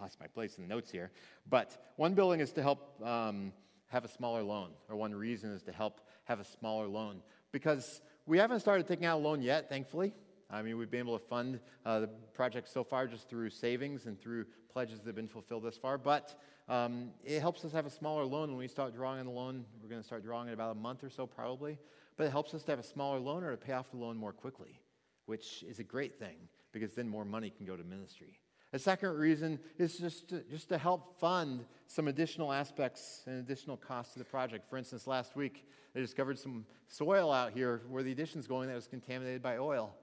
lost 0.00 0.18
my 0.20 0.26
place 0.26 0.58
in 0.58 0.68
the 0.68 0.68
notes 0.68 0.90
here, 0.90 1.10
but 1.48 1.92
one 1.96 2.14
building 2.14 2.40
is 2.40 2.52
to 2.52 2.62
help 2.62 3.02
um, 3.02 3.52
have 3.86 4.04
a 4.04 4.08
smaller 4.08 4.42
loan, 4.42 4.70
or 4.88 4.96
one 4.96 5.14
reason 5.14 5.50
is 5.52 5.62
to 5.62 5.72
help 5.72 6.00
have 6.24 6.40
a 6.40 6.44
smaller 6.44 6.86
loan 6.86 7.22
because 7.52 8.02
we 8.26 8.36
haven't 8.36 8.60
started 8.60 8.86
taking 8.86 9.06
out 9.06 9.18
a 9.18 9.22
loan 9.22 9.40
yet, 9.40 9.70
thankfully. 9.70 10.12
I 10.50 10.62
mean, 10.62 10.78
we've 10.78 10.90
been 10.90 11.00
able 11.00 11.18
to 11.18 11.24
fund 11.24 11.60
uh, 11.84 12.00
the 12.00 12.06
project 12.06 12.68
so 12.68 12.82
far 12.82 13.06
just 13.06 13.28
through 13.28 13.50
savings 13.50 14.06
and 14.06 14.18
through 14.18 14.46
pledges 14.72 15.00
that 15.00 15.06
have 15.06 15.14
been 15.14 15.28
fulfilled 15.28 15.64
thus 15.64 15.76
far. 15.76 15.98
But 15.98 16.40
um, 16.68 17.10
it 17.22 17.40
helps 17.40 17.64
us 17.64 17.72
have 17.72 17.84
a 17.84 17.90
smaller 17.90 18.24
loan 18.24 18.48
when 18.50 18.58
we 18.58 18.68
start 18.68 18.94
drawing 18.94 19.20
on 19.20 19.26
the 19.26 19.32
loan. 19.32 19.64
We're 19.82 19.90
going 19.90 20.00
to 20.00 20.06
start 20.06 20.24
drawing 20.24 20.48
in 20.48 20.54
about 20.54 20.72
a 20.72 20.78
month 20.78 21.04
or 21.04 21.10
so, 21.10 21.26
probably. 21.26 21.78
But 22.16 22.26
it 22.26 22.30
helps 22.30 22.54
us 22.54 22.62
to 22.64 22.72
have 22.72 22.78
a 22.78 22.84
smaller 22.84 23.18
loan 23.18 23.44
or 23.44 23.50
to 23.50 23.56
pay 23.56 23.74
off 23.74 23.90
the 23.90 23.98
loan 23.98 24.16
more 24.16 24.32
quickly, 24.32 24.80
which 25.26 25.62
is 25.68 25.78
a 25.78 25.84
great 25.84 26.18
thing 26.18 26.36
because 26.72 26.92
then 26.94 27.08
more 27.08 27.24
money 27.24 27.50
can 27.50 27.66
go 27.66 27.76
to 27.76 27.84
ministry. 27.84 28.40
A 28.72 28.78
second 28.78 29.10
reason 29.16 29.58
is 29.78 29.96
just 29.96 30.28
to, 30.28 30.42
just 30.50 30.68
to 30.68 30.78
help 30.78 31.18
fund 31.18 31.64
some 31.86 32.08
additional 32.08 32.52
aspects 32.52 33.22
and 33.26 33.38
additional 33.38 33.78
costs 33.78 34.12
to 34.12 34.18
the 34.18 34.24
project. 34.26 34.68
For 34.68 34.76
instance, 34.76 35.06
last 35.06 35.36
week 35.36 35.66
they 35.94 36.00
discovered 36.00 36.38
some 36.38 36.66
soil 36.86 37.32
out 37.32 37.52
here 37.52 37.82
where 37.88 38.02
the 38.02 38.12
addition's 38.12 38.46
going 38.46 38.68
that 38.68 38.74
was 38.74 38.86
contaminated 38.86 39.42
by 39.42 39.56
oil. 39.56 39.94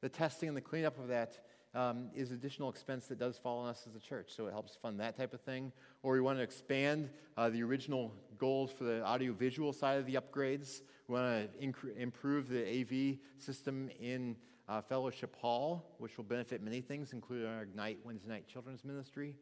The 0.00 0.08
testing 0.08 0.48
and 0.48 0.56
the 0.56 0.62
cleanup 0.62 0.98
of 0.98 1.08
that 1.08 1.40
um, 1.74 2.10
is 2.14 2.30
additional 2.30 2.70
expense 2.70 3.06
that 3.06 3.18
does 3.18 3.36
fall 3.36 3.60
on 3.60 3.68
us 3.68 3.86
as 3.88 3.94
a 3.94 4.00
church, 4.00 4.32
so 4.34 4.46
it 4.46 4.52
helps 4.52 4.76
fund 4.76 4.98
that 5.00 5.16
type 5.16 5.34
of 5.34 5.40
thing. 5.40 5.72
Or 6.02 6.14
we 6.14 6.20
want 6.20 6.38
to 6.38 6.42
expand 6.42 7.10
uh, 7.36 7.50
the 7.50 7.62
original 7.62 8.14
goals 8.38 8.70
for 8.70 8.84
the 8.84 9.04
audiovisual 9.04 9.72
side 9.72 9.98
of 9.98 10.06
the 10.06 10.14
upgrades. 10.14 10.82
We 11.08 11.14
want 11.14 11.52
to 11.52 11.66
inc- 11.66 11.96
improve 11.96 12.48
the 12.48 12.64
AV 12.80 13.18
system 13.38 13.90
in 14.00 14.36
uh, 14.68 14.80
Fellowship 14.82 15.36
Hall, 15.36 15.96
which 15.98 16.16
will 16.16 16.24
benefit 16.24 16.62
many 16.62 16.80
things, 16.80 17.12
including 17.12 17.46
our 17.46 17.62
Ignite 17.62 17.98
Wednesday 18.04 18.28
Night 18.28 18.46
Children's 18.46 18.84
Ministry. 18.84 19.34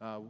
Uh, 0.00 0.20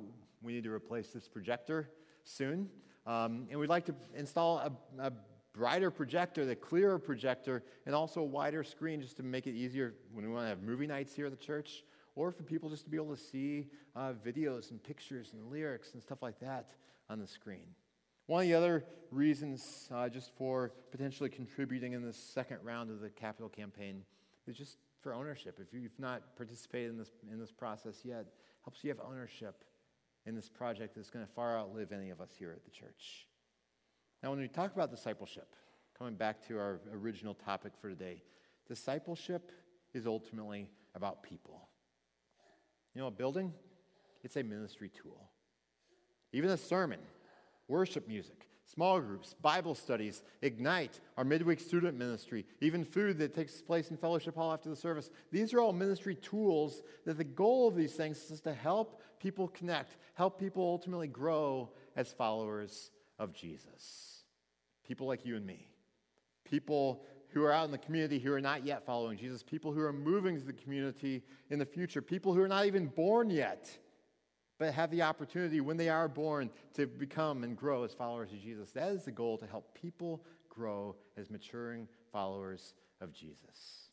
we 0.42 0.52
need 0.52 0.64
to 0.64 0.72
replace 0.72 1.08
this 1.08 1.28
projector 1.28 1.90
soon. 2.24 2.68
Um, 3.06 3.46
and 3.50 3.60
we'd 3.60 3.68
like 3.68 3.84
to 3.86 3.94
install 4.16 4.58
a, 4.58 4.72
a 5.02 5.12
brighter 5.54 5.90
projector, 5.90 6.44
the 6.44 6.56
clearer 6.56 6.98
projector, 6.98 7.62
and 7.86 7.94
also 7.94 8.20
a 8.20 8.24
wider 8.24 8.64
screen 8.64 9.00
just 9.00 9.16
to 9.16 9.22
make 9.22 9.46
it 9.46 9.54
easier 9.54 9.94
when 10.12 10.26
we 10.26 10.32
want 10.32 10.44
to 10.44 10.48
have 10.48 10.62
movie 10.62 10.86
nights 10.86 11.14
here 11.14 11.26
at 11.26 11.30
the 11.30 11.44
church, 11.44 11.84
or 12.16 12.30
for 12.30 12.42
people 12.42 12.68
just 12.68 12.84
to 12.84 12.90
be 12.90 12.96
able 12.96 13.14
to 13.14 13.20
see 13.20 13.68
uh, 13.96 14.12
videos 14.24 14.70
and 14.70 14.82
pictures 14.82 15.30
and 15.32 15.50
lyrics 15.50 15.94
and 15.94 16.02
stuff 16.02 16.22
like 16.22 16.38
that 16.40 16.70
on 17.08 17.18
the 17.20 17.26
screen. 17.26 17.66
One 18.26 18.42
of 18.42 18.48
the 18.48 18.54
other 18.54 18.84
reasons, 19.10 19.88
uh, 19.94 20.08
just 20.08 20.32
for 20.36 20.72
potentially 20.90 21.28
contributing 21.28 21.92
in 21.92 22.02
the 22.02 22.12
second 22.12 22.58
round 22.62 22.90
of 22.90 23.00
the 23.00 23.10
capital 23.10 23.48
campaign, 23.48 24.02
is 24.46 24.56
just 24.56 24.78
for 25.00 25.14
ownership. 25.14 25.60
If 25.60 25.72
you've 25.72 25.98
not 25.98 26.36
participated 26.36 26.90
in 26.90 26.98
this, 26.98 27.10
in 27.30 27.38
this 27.38 27.52
process 27.52 28.00
yet, 28.02 28.26
helps 28.62 28.82
you 28.82 28.88
have 28.88 28.98
ownership 29.06 29.64
in 30.26 30.34
this 30.34 30.48
project 30.48 30.96
that's 30.96 31.10
going 31.10 31.24
to 31.24 31.30
far 31.32 31.58
outlive 31.58 31.92
any 31.92 32.10
of 32.10 32.20
us 32.20 32.30
here 32.38 32.50
at 32.50 32.64
the 32.64 32.70
church. 32.70 33.26
Now, 34.24 34.30
when 34.30 34.40
we 34.40 34.48
talk 34.48 34.74
about 34.74 34.90
discipleship, 34.90 35.54
coming 35.98 36.14
back 36.14 36.48
to 36.48 36.56
our 36.56 36.80
original 36.94 37.34
topic 37.34 37.72
for 37.78 37.90
today, 37.90 38.22
discipleship 38.66 39.52
is 39.92 40.06
ultimately 40.06 40.66
about 40.94 41.22
people. 41.22 41.68
You 42.94 43.02
know, 43.02 43.08
a 43.08 43.10
building, 43.10 43.52
it's 44.22 44.36
a 44.36 44.42
ministry 44.42 44.88
tool. 44.88 45.28
Even 46.32 46.48
a 46.48 46.56
sermon, 46.56 47.00
worship 47.68 48.08
music, 48.08 48.48
small 48.64 48.98
groups, 48.98 49.34
Bible 49.42 49.74
studies, 49.74 50.22
Ignite, 50.40 51.00
our 51.18 51.24
midweek 51.24 51.60
student 51.60 51.98
ministry, 51.98 52.46
even 52.62 52.82
food 52.82 53.18
that 53.18 53.34
takes 53.34 53.60
place 53.60 53.90
in 53.90 53.98
Fellowship 53.98 54.36
Hall 54.36 54.54
after 54.54 54.70
the 54.70 54.76
service. 54.76 55.10
These 55.32 55.52
are 55.52 55.60
all 55.60 55.74
ministry 55.74 56.14
tools 56.14 56.80
that 57.04 57.18
the 57.18 57.24
goal 57.24 57.68
of 57.68 57.76
these 57.76 57.92
things 57.92 58.30
is 58.30 58.40
to 58.40 58.54
help 58.54 59.02
people 59.20 59.48
connect, 59.48 59.98
help 60.14 60.40
people 60.40 60.62
ultimately 60.62 61.08
grow 61.08 61.68
as 61.94 62.10
followers 62.10 62.90
of 63.18 63.34
Jesus. 63.34 64.13
People 64.86 65.06
like 65.06 65.24
you 65.24 65.36
and 65.36 65.46
me. 65.46 65.68
People 66.44 67.02
who 67.30 67.42
are 67.42 67.52
out 67.52 67.64
in 67.64 67.72
the 67.72 67.78
community 67.78 68.18
who 68.18 68.32
are 68.32 68.40
not 68.40 68.64
yet 68.64 68.86
following 68.86 69.18
Jesus, 69.18 69.42
people 69.42 69.72
who 69.72 69.80
are 69.80 69.92
moving 69.92 70.38
to 70.38 70.46
the 70.46 70.52
community 70.52 71.22
in 71.50 71.58
the 71.58 71.66
future, 71.66 72.00
people 72.00 72.32
who 72.32 72.40
are 72.40 72.48
not 72.48 72.66
even 72.66 72.86
born 72.86 73.30
yet 73.30 73.76
but 74.58 74.72
have 74.72 74.90
the 74.90 75.02
opportunity 75.02 75.60
when 75.60 75.76
they 75.76 75.88
are 75.88 76.08
born 76.08 76.50
to 76.74 76.86
become 76.86 77.44
and 77.44 77.56
grow 77.56 77.84
as 77.84 77.92
followers 77.92 78.32
of 78.32 78.40
Jesus. 78.40 78.70
That 78.72 78.90
is 78.90 79.04
the 79.04 79.12
goal 79.12 79.36
to 79.38 79.46
help 79.46 79.74
people 79.74 80.24
grow 80.48 80.94
as 81.16 81.30
maturing 81.30 81.88
followers 82.12 82.74
of 83.00 83.12
Jesus. 83.12 83.90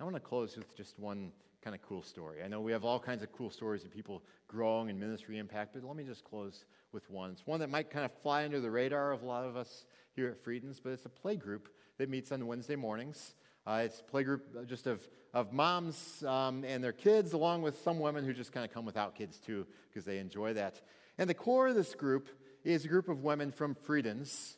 I 0.00 0.04
want 0.04 0.14
to 0.14 0.20
close 0.20 0.56
with 0.56 0.76
just 0.76 0.98
one 0.98 1.32
kind 1.68 1.78
of 1.78 1.86
cool 1.86 2.02
story. 2.02 2.42
I 2.42 2.48
know 2.48 2.62
we 2.62 2.72
have 2.72 2.82
all 2.82 2.98
kinds 2.98 3.22
of 3.22 3.30
cool 3.30 3.50
stories 3.50 3.84
of 3.84 3.90
people 3.90 4.22
growing 4.46 4.88
in 4.88 4.98
ministry 4.98 5.36
impact, 5.36 5.74
but 5.74 5.84
let 5.84 5.96
me 5.96 6.02
just 6.02 6.24
close 6.24 6.64
with 6.92 7.10
one. 7.10 7.30
It's 7.32 7.46
one 7.46 7.60
that 7.60 7.68
might 7.68 7.90
kind 7.90 8.06
of 8.06 8.12
fly 8.22 8.46
under 8.46 8.58
the 8.58 8.70
radar 8.70 9.12
of 9.12 9.22
a 9.22 9.26
lot 9.26 9.44
of 9.44 9.54
us 9.54 9.84
here 10.16 10.28
at 10.28 10.42
Friedens, 10.42 10.80
but 10.82 10.94
it's 10.94 11.04
a 11.04 11.10
play 11.10 11.36
group 11.36 11.68
that 11.98 12.08
meets 12.08 12.32
on 12.32 12.46
Wednesday 12.46 12.74
mornings. 12.74 13.34
Uh, 13.66 13.82
it's 13.84 14.00
a 14.00 14.02
play 14.02 14.22
group 14.22 14.46
uh, 14.58 14.64
just 14.64 14.86
of, 14.86 15.06
of 15.34 15.52
moms 15.52 16.24
um, 16.24 16.64
and 16.64 16.82
their 16.82 16.94
kids, 16.94 17.34
along 17.34 17.60
with 17.60 17.78
some 17.82 17.98
women 17.98 18.24
who 18.24 18.32
just 18.32 18.50
kind 18.50 18.64
of 18.64 18.72
come 18.72 18.86
without 18.86 19.14
kids 19.14 19.36
too, 19.36 19.66
because 19.90 20.06
they 20.06 20.16
enjoy 20.16 20.54
that. 20.54 20.80
And 21.18 21.28
the 21.28 21.34
core 21.34 21.68
of 21.68 21.74
this 21.74 21.94
group 21.94 22.30
is 22.64 22.86
a 22.86 22.88
group 22.88 23.10
of 23.10 23.24
women 23.24 23.52
from 23.52 23.74
Friedens, 23.74 24.56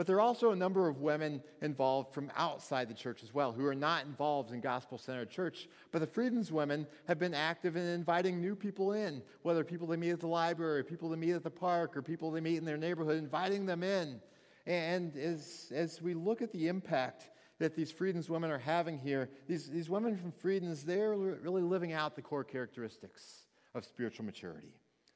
but 0.00 0.06
there 0.06 0.16
are 0.16 0.22
also 0.22 0.52
a 0.52 0.56
number 0.56 0.88
of 0.88 1.02
women 1.02 1.42
involved 1.60 2.14
from 2.14 2.32
outside 2.34 2.88
the 2.88 2.94
church 2.94 3.22
as 3.22 3.34
well, 3.34 3.52
who 3.52 3.66
are 3.66 3.74
not 3.74 4.06
involved 4.06 4.50
in 4.50 4.58
gospel 4.62 4.96
centered 4.96 5.28
church. 5.28 5.68
But 5.92 5.98
the 5.98 6.06
Friedens 6.06 6.50
women 6.50 6.86
have 7.06 7.18
been 7.18 7.34
active 7.34 7.76
in 7.76 7.82
inviting 7.82 8.40
new 8.40 8.56
people 8.56 8.92
in, 8.92 9.20
whether 9.42 9.62
people 9.62 9.86
they 9.86 9.98
meet 9.98 10.12
at 10.12 10.20
the 10.20 10.26
library, 10.26 10.84
people 10.84 11.10
they 11.10 11.18
meet 11.18 11.34
at 11.34 11.42
the 11.42 11.50
park, 11.50 11.98
or 11.98 12.00
people 12.00 12.30
they 12.30 12.40
meet 12.40 12.56
in 12.56 12.64
their 12.64 12.78
neighborhood, 12.78 13.18
inviting 13.18 13.66
them 13.66 13.82
in. 13.82 14.22
And 14.64 15.14
as, 15.18 15.70
as 15.70 16.00
we 16.00 16.14
look 16.14 16.40
at 16.40 16.50
the 16.50 16.68
impact 16.68 17.28
that 17.58 17.76
these 17.76 17.92
Friedens 17.92 18.30
women 18.30 18.50
are 18.50 18.56
having 18.56 18.96
here, 18.96 19.28
these, 19.48 19.68
these 19.68 19.90
women 19.90 20.16
from 20.16 20.32
Friedens, 20.32 20.82
they're 20.82 21.14
really 21.14 21.60
living 21.60 21.92
out 21.92 22.16
the 22.16 22.22
core 22.22 22.42
characteristics 22.42 23.48
of 23.74 23.84
spiritual 23.84 24.24
maturity. 24.24 24.72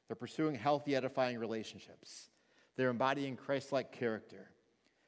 They're 0.07 0.15
pursuing 0.15 0.53
healthy, 0.53 0.95
edifying 0.95 1.39
relationships. 1.39 2.29
They're 2.77 2.91
embodying 2.91 3.35
Christ 3.35 3.71
like 3.71 3.91
character. 3.91 4.51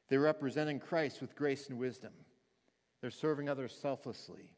They're 0.09 0.19
representing 0.19 0.79
Christ 0.79 1.21
with 1.21 1.35
grace 1.35 1.69
and 1.69 1.77
wisdom. 1.77 2.13
They're 3.01 3.11
serving 3.11 3.49
others 3.49 3.77
selflessly. 3.79 4.53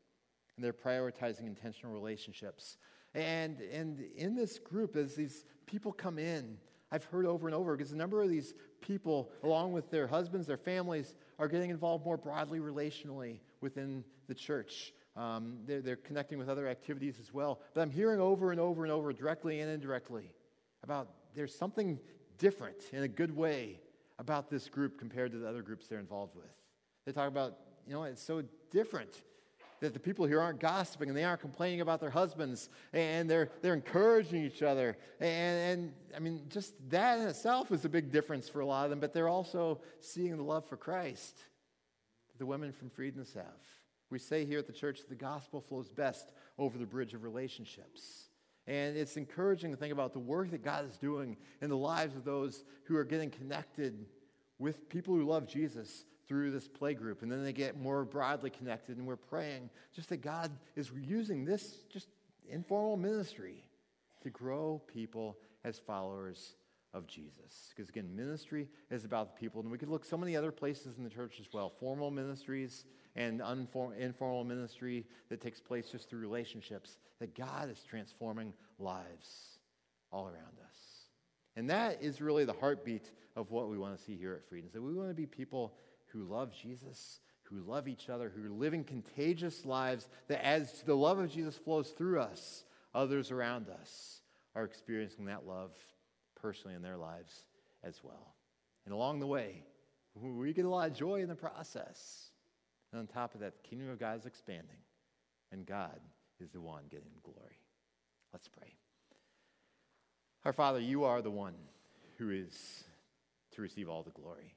And 0.55 0.63
they're 0.63 0.73
prioritizing 0.73 1.47
intentional 1.47 1.93
relationships. 1.93 2.77
And, 3.15 3.61
and 3.61 4.01
in 4.15 4.35
this 4.35 4.59
group, 4.59 4.95
as 4.95 5.15
these 5.15 5.45
people 5.65 5.91
come 5.91 6.19
in, 6.19 6.57
I've 6.91 7.05
heard 7.05 7.25
over 7.25 7.47
and 7.47 7.55
over 7.55 7.75
because 7.75 7.91
a 7.91 7.97
number 7.97 8.21
of 8.21 8.29
these 8.29 8.53
people, 8.81 9.31
along 9.43 9.73
with 9.73 9.89
their 9.89 10.07
husbands, 10.07 10.47
their 10.47 10.57
families, 10.57 11.15
are 11.37 11.47
getting 11.47 11.69
involved 11.69 12.05
more 12.05 12.17
broadly 12.17 12.59
relationally 12.59 13.39
within 13.61 14.03
the 14.27 14.35
church. 14.35 14.93
Um, 15.15 15.59
they're, 15.65 15.81
they're 15.81 15.95
connecting 15.95 16.37
with 16.37 16.49
other 16.49 16.67
activities 16.67 17.15
as 17.19 17.33
well. 17.33 17.61
But 17.73 17.81
I'm 17.81 17.91
hearing 17.91 18.19
over 18.19 18.51
and 18.51 18.59
over 18.59 18.83
and 18.83 18.91
over, 18.91 19.11
directly 19.13 19.59
and 19.61 19.71
indirectly, 19.71 20.31
about 20.83 21.09
there's 21.35 21.55
something 21.55 21.99
different 22.37 22.77
in 22.93 23.03
a 23.03 23.07
good 23.07 23.35
way 23.35 23.79
about 24.19 24.49
this 24.49 24.69
group 24.69 24.99
compared 24.99 25.31
to 25.31 25.39
the 25.39 25.47
other 25.47 25.61
groups 25.61 25.87
they're 25.87 25.99
involved 25.99 26.35
with. 26.35 26.51
They 27.05 27.11
talk 27.11 27.27
about, 27.27 27.57
you 27.87 27.93
know, 27.93 28.03
it's 28.03 28.21
so 28.21 28.43
different 28.69 29.21
that 29.79 29.93
the 29.93 29.99
people 29.99 30.25
here 30.25 30.41
aren't 30.41 30.59
gossiping 30.59 31.07
and 31.07 31.17
they 31.17 31.23
aren't 31.23 31.39
complaining 31.39 31.79
about 31.79 32.01
their 32.01 32.09
husbands 32.09 32.69
and 32.91 33.29
they're, 33.29 33.49
they're 33.61 33.73
encouraging 33.73 34.43
each 34.43 34.61
other. 34.61 34.97
And, 35.21 35.79
and 35.79 35.93
I 36.15 36.19
mean, 36.19 36.41
just 36.49 36.73
that 36.89 37.19
in 37.19 37.27
itself 37.27 37.71
is 37.71 37.85
a 37.85 37.89
big 37.89 38.11
difference 38.11 38.49
for 38.49 38.59
a 38.59 38.65
lot 38.65 38.83
of 38.83 38.89
them, 38.89 38.99
but 38.99 39.13
they're 39.13 39.29
also 39.29 39.79
seeing 40.01 40.35
the 40.35 40.43
love 40.43 40.65
for 40.65 40.75
Christ 40.75 41.37
that 42.31 42.39
the 42.39 42.45
women 42.45 42.73
from 42.73 42.89
Friedens 42.89 43.33
have. 43.33 43.45
We 44.09 44.19
say 44.19 44.43
here 44.43 44.59
at 44.59 44.67
the 44.67 44.73
church 44.73 44.99
the 45.07 45.15
gospel 45.15 45.61
flows 45.61 45.87
best 45.87 46.33
over 46.57 46.77
the 46.77 46.85
bridge 46.85 47.13
of 47.13 47.23
relationships. 47.23 48.28
And 48.69 48.95
it's 48.95 49.17
encouraging 49.17 49.71
to 49.71 49.77
think 49.77 49.91
about 49.91 50.13
the 50.13 50.19
work 50.19 50.51
that 50.51 50.63
God 50.63 50.87
is 50.87 50.95
doing 50.95 51.35
in 51.59 51.71
the 51.71 51.77
lives 51.77 52.15
of 52.15 52.23
those 52.23 52.63
who 52.83 52.95
are 52.95 53.03
getting 53.03 53.31
connected 53.31 54.05
with 54.59 54.87
people 54.89 55.15
who 55.15 55.25
love 55.25 55.47
Jesus 55.47 56.05
through 56.27 56.51
this 56.51 56.67
play 56.67 56.93
group. 56.93 57.23
And 57.23 57.31
then 57.31 57.43
they 57.43 57.51
get 57.51 57.81
more 57.81 58.05
broadly 58.05 58.51
connected, 58.51 58.97
and 58.97 59.07
we're 59.07 59.15
praying 59.15 59.71
just 59.95 60.09
that 60.09 60.17
God 60.17 60.51
is 60.75 60.91
using 60.95 61.45
this 61.45 61.77
just 61.91 62.09
informal 62.47 62.95
ministry 62.95 63.63
to 64.21 64.29
grow 64.29 64.79
people 64.85 65.39
as 65.63 65.79
followers 65.79 66.53
of 66.93 67.07
Jesus. 67.07 67.73
Because 67.75 67.89
again, 67.89 68.15
ministry 68.15 68.67
is 68.91 69.03
about 69.03 69.35
the 69.35 69.39
people. 69.39 69.61
And 69.61 69.71
we 69.71 69.79
could 69.79 69.89
look 69.89 70.05
so 70.05 70.15
many 70.15 70.35
other 70.35 70.51
places 70.51 70.99
in 70.99 71.03
the 71.03 71.09
church 71.09 71.37
as 71.39 71.47
well 71.51 71.73
formal 71.79 72.11
ministries 72.11 72.85
and 73.15 73.41
informal 73.99 74.43
ministry 74.43 75.05
that 75.29 75.41
takes 75.41 75.59
place 75.59 75.89
just 75.91 76.09
through 76.09 76.19
relationships, 76.19 76.97
that 77.19 77.35
God 77.35 77.69
is 77.69 77.83
transforming 77.89 78.53
lives 78.77 79.59
all 80.11 80.25
around 80.25 80.57
us. 80.63 80.77
And 81.55 81.69
that 81.69 82.01
is 82.01 82.21
really 82.21 82.45
the 82.45 82.53
heartbeat 82.53 83.11
of 83.35 83.51
what 83.51 83.69
we 83.69 83.77
want 83.77 83.97
to 83.97 84.03
see 84.03 84.15
here 84.15 84.33
at 84.33 84.47
Friedens. 84.47 84.73
So 84.73 84.81
we 84.81 84.93
want 84.93 85.09
to 85.09 85.15
be 85.15 85.25
people 85.25 85.73
who 86.07 86.23
love 86.23 86.51
Jesus, 86.53 87.19
who 87.43 87.57
love 87.61 87.87
each 87.87 88.09
other, 88.09 88.31
who 88.33 88.45
are 88.45 88.49
living 88.49 88.83
contagious 88.83 89.65
lives 89.65 90.07
that 90.27 90.45
as 90.45 90.81
the 90.83 90.95
love 90.95 91.19
of 91.19 91.31
Jesus 91.31 91.57
flows 91.57 91.89
through 91.89 92.21
us, 92.21 92.63
others 92.93 93.31
around 93.31 93.67
us 93.69 94.21
are 94.55 94.63
experiencing 94.63 95.25
that 95.25 95.45
love 95.45 95.71
personally 96.39 96.75
in 96.75 96.81
their 96.81 96.97
lives 96.97 97.43
as 97.83 97.99
well. 98.03 98.35
And 98.85 98.93
along 98.93 99.19
the 99.19 99.27
way, 99.27 99.63
we 100.15 100.53
get 100.53 100.65
a 100.65 100.69
lot 100.69 100.89
of 100.89 100.95
joy 100.95 101.21
in 101.21 101.27
the 101.27 101.35
process. 101.35 102.28
And 102.91 102.99
on 102.99 103.07
top 103.07 103.35
of 103.35 103.41
that, 103.41 103.53
the 103.55 103.67
kingdom 103.67 103.89
of 103.89 103.99
God 103.99 104.17
is 104.17 104.25
expanding, 104.25 104.77
and 105.51 105.65
God 105.65 105.99
is 106.39 106.49
the 106.51 106.61
one 106.61 106.83
getting 106.89 107.11
glory. 107.23 107.59
Let's 108.33 108.47
pray. 108.47 108.73
Our 110.45 110.53
Father, 110.53 110.79
you 110.79 111.03
are 111.03 111.21
the 111.21 111.31
one 111.31 111.55
who 112.17 112.29
is 112.31 112.83
to 113.53 113.61
receive 113.61 113.89
all 113.89 114.03
the 114.03 114.11
glory. 114.11 114.55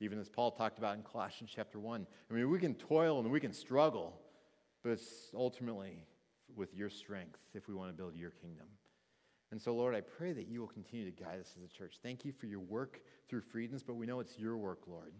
Even 0.00 0.18
as 0.20 0.28
Paul 0.28 0.52
talked 0.52 0.78
about 0.78 0.96
in 0.96 1.02
Colossians 1.02 1.50
chapter 1.54 1.80
1. 1.80 2.06
I 2.30 2.34
mean, 2.34 2.48
we 2.48 2.58
can 2.58 2.74
toil 2.74 3.18
and 3.18 3.30
we 3.30 3.40
can 3.40 3.52
struggle, 3.52 4.20
but 4.82 4.90
it's 4.90 5.30
ultimately 5.34 6.06
with 6.54 6.74
your 6.74 6.88
strength 6.88 7.40
if 7.54 7.66
we 7.68 7.74
want 7.74 7.90
to 7.90 7.96
build 7.96 8.14
your 8.14 8.30
kingdom. 8.30 8.66
And 9.50 9.60
so, 9.60 9.74
Lord, 9.74 9.94
I 9.94 10.02
pray 10.02 10.32
that 10.32 10.46
you 10.46 10.60
will 10.60 10.68
continue 10.68 11.10
to 11.10 11.22
guide 11.22 11.40
us 11.40 11.54
as 11.56 11.64
a 11.64 11.68
church. 11.68 11.96
Thank 12.02 12.24
you 12.24 12.32
for 12.32 12.46
your 12.46 12.60
work 12.60 13.00
through 13.28 13.40
Friedens, 13.40 13.82
but 13.82 13.94
we 13.94 14.06
know 14.06 14.20
it's 14.20 14.38
your 14.38 14.56
work, 14.56 14.82
Lord. 14.86 15.12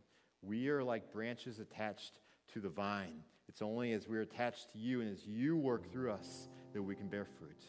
We 0.42 0.68
are 0.68 0.82
like 0.82 1.12
branches 1.12 1.58
attached 1.58 2.20
to 2.52 2.60
the 2.60 2.68
vine. 2.68 3.22
It's 3.48 3.62
only 3.62 3.92
as 3.92 4.08
we're 4.08 4.22
attached 4.22 4.72
to 4.72 4.78
you 4.78 5.00
and 5.00 5.10
as 5.10 5.26
you 5.26 5.56
work 5.56 5.90
through 5.90 6.12
us 6.12 6.48
that 6.74 6.82
we 6.82 6.94
can 6.94 7.08
bear 7.08 7.24
fruit. 7.24 7.64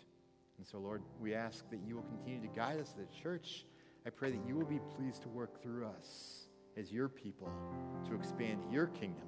And 0.57 0.67
so, 0.67 0.77
Lord, 0.77 1.01
we 1.19 1.33
ask 1.33 1.69
that 1.69 1.79
you 1.87 1.95
will 1.95 2.03
continue 2.03 2.41
to 2.41 2.53
guide 2.55 2.79
us 2.79 2.93
a 3.01 3.23
church. 3.23 3.65
I 4.05 4.09
pray 4.09 4.31
that 4.31 4.45
you 4.45 4.55
will 4.55 4.65
be 4.65 4.79
pleased 4.97 5.21
to 5.23 5.29
work 5.29 5.61
through 5.61 5.87
us 5.87 6.49
as 6.77 6.91
your 6.91 7.07
people 7.07 7.49
to 8.07 8.15
expand 8.15 8.61
your 8.71 8.87
kingdom 8.87 9.27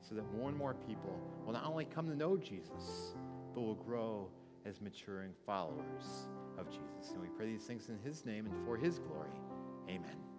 so 0.00 0.14
that 0.16 0.24
more 0.36 0.48
and 0.48 0.58
more 0.58 0.74
people 0.74 1.20
will 1.46 1.52
not 1.52 1.64
only 1.64 1.84
come 1.84 2.08
to 2.08 2.16
know 2.16 2.36
Jesus, 2.36 3.14
but 3.54 3.60
will 3.60 3.74
grow 3.74 4.28
as 4.66 4.80
maturing 4.80 5.32
followers 5.46 6.28
of 6.58 6.68
Jesus. 6.70 7.12
And 7.12 7.20
we 7.20 7.28
pray 7.28 7.46
these 7.46 7.64
things 7.64 7.88
in 7.88 7.98
his 7.98 8.24
name 8.24 8.46
and 8.46 8.64
for 8.64 8.76
his 8.76 8.98
glory. 8.98 9.30
Amen. 9.88 10.31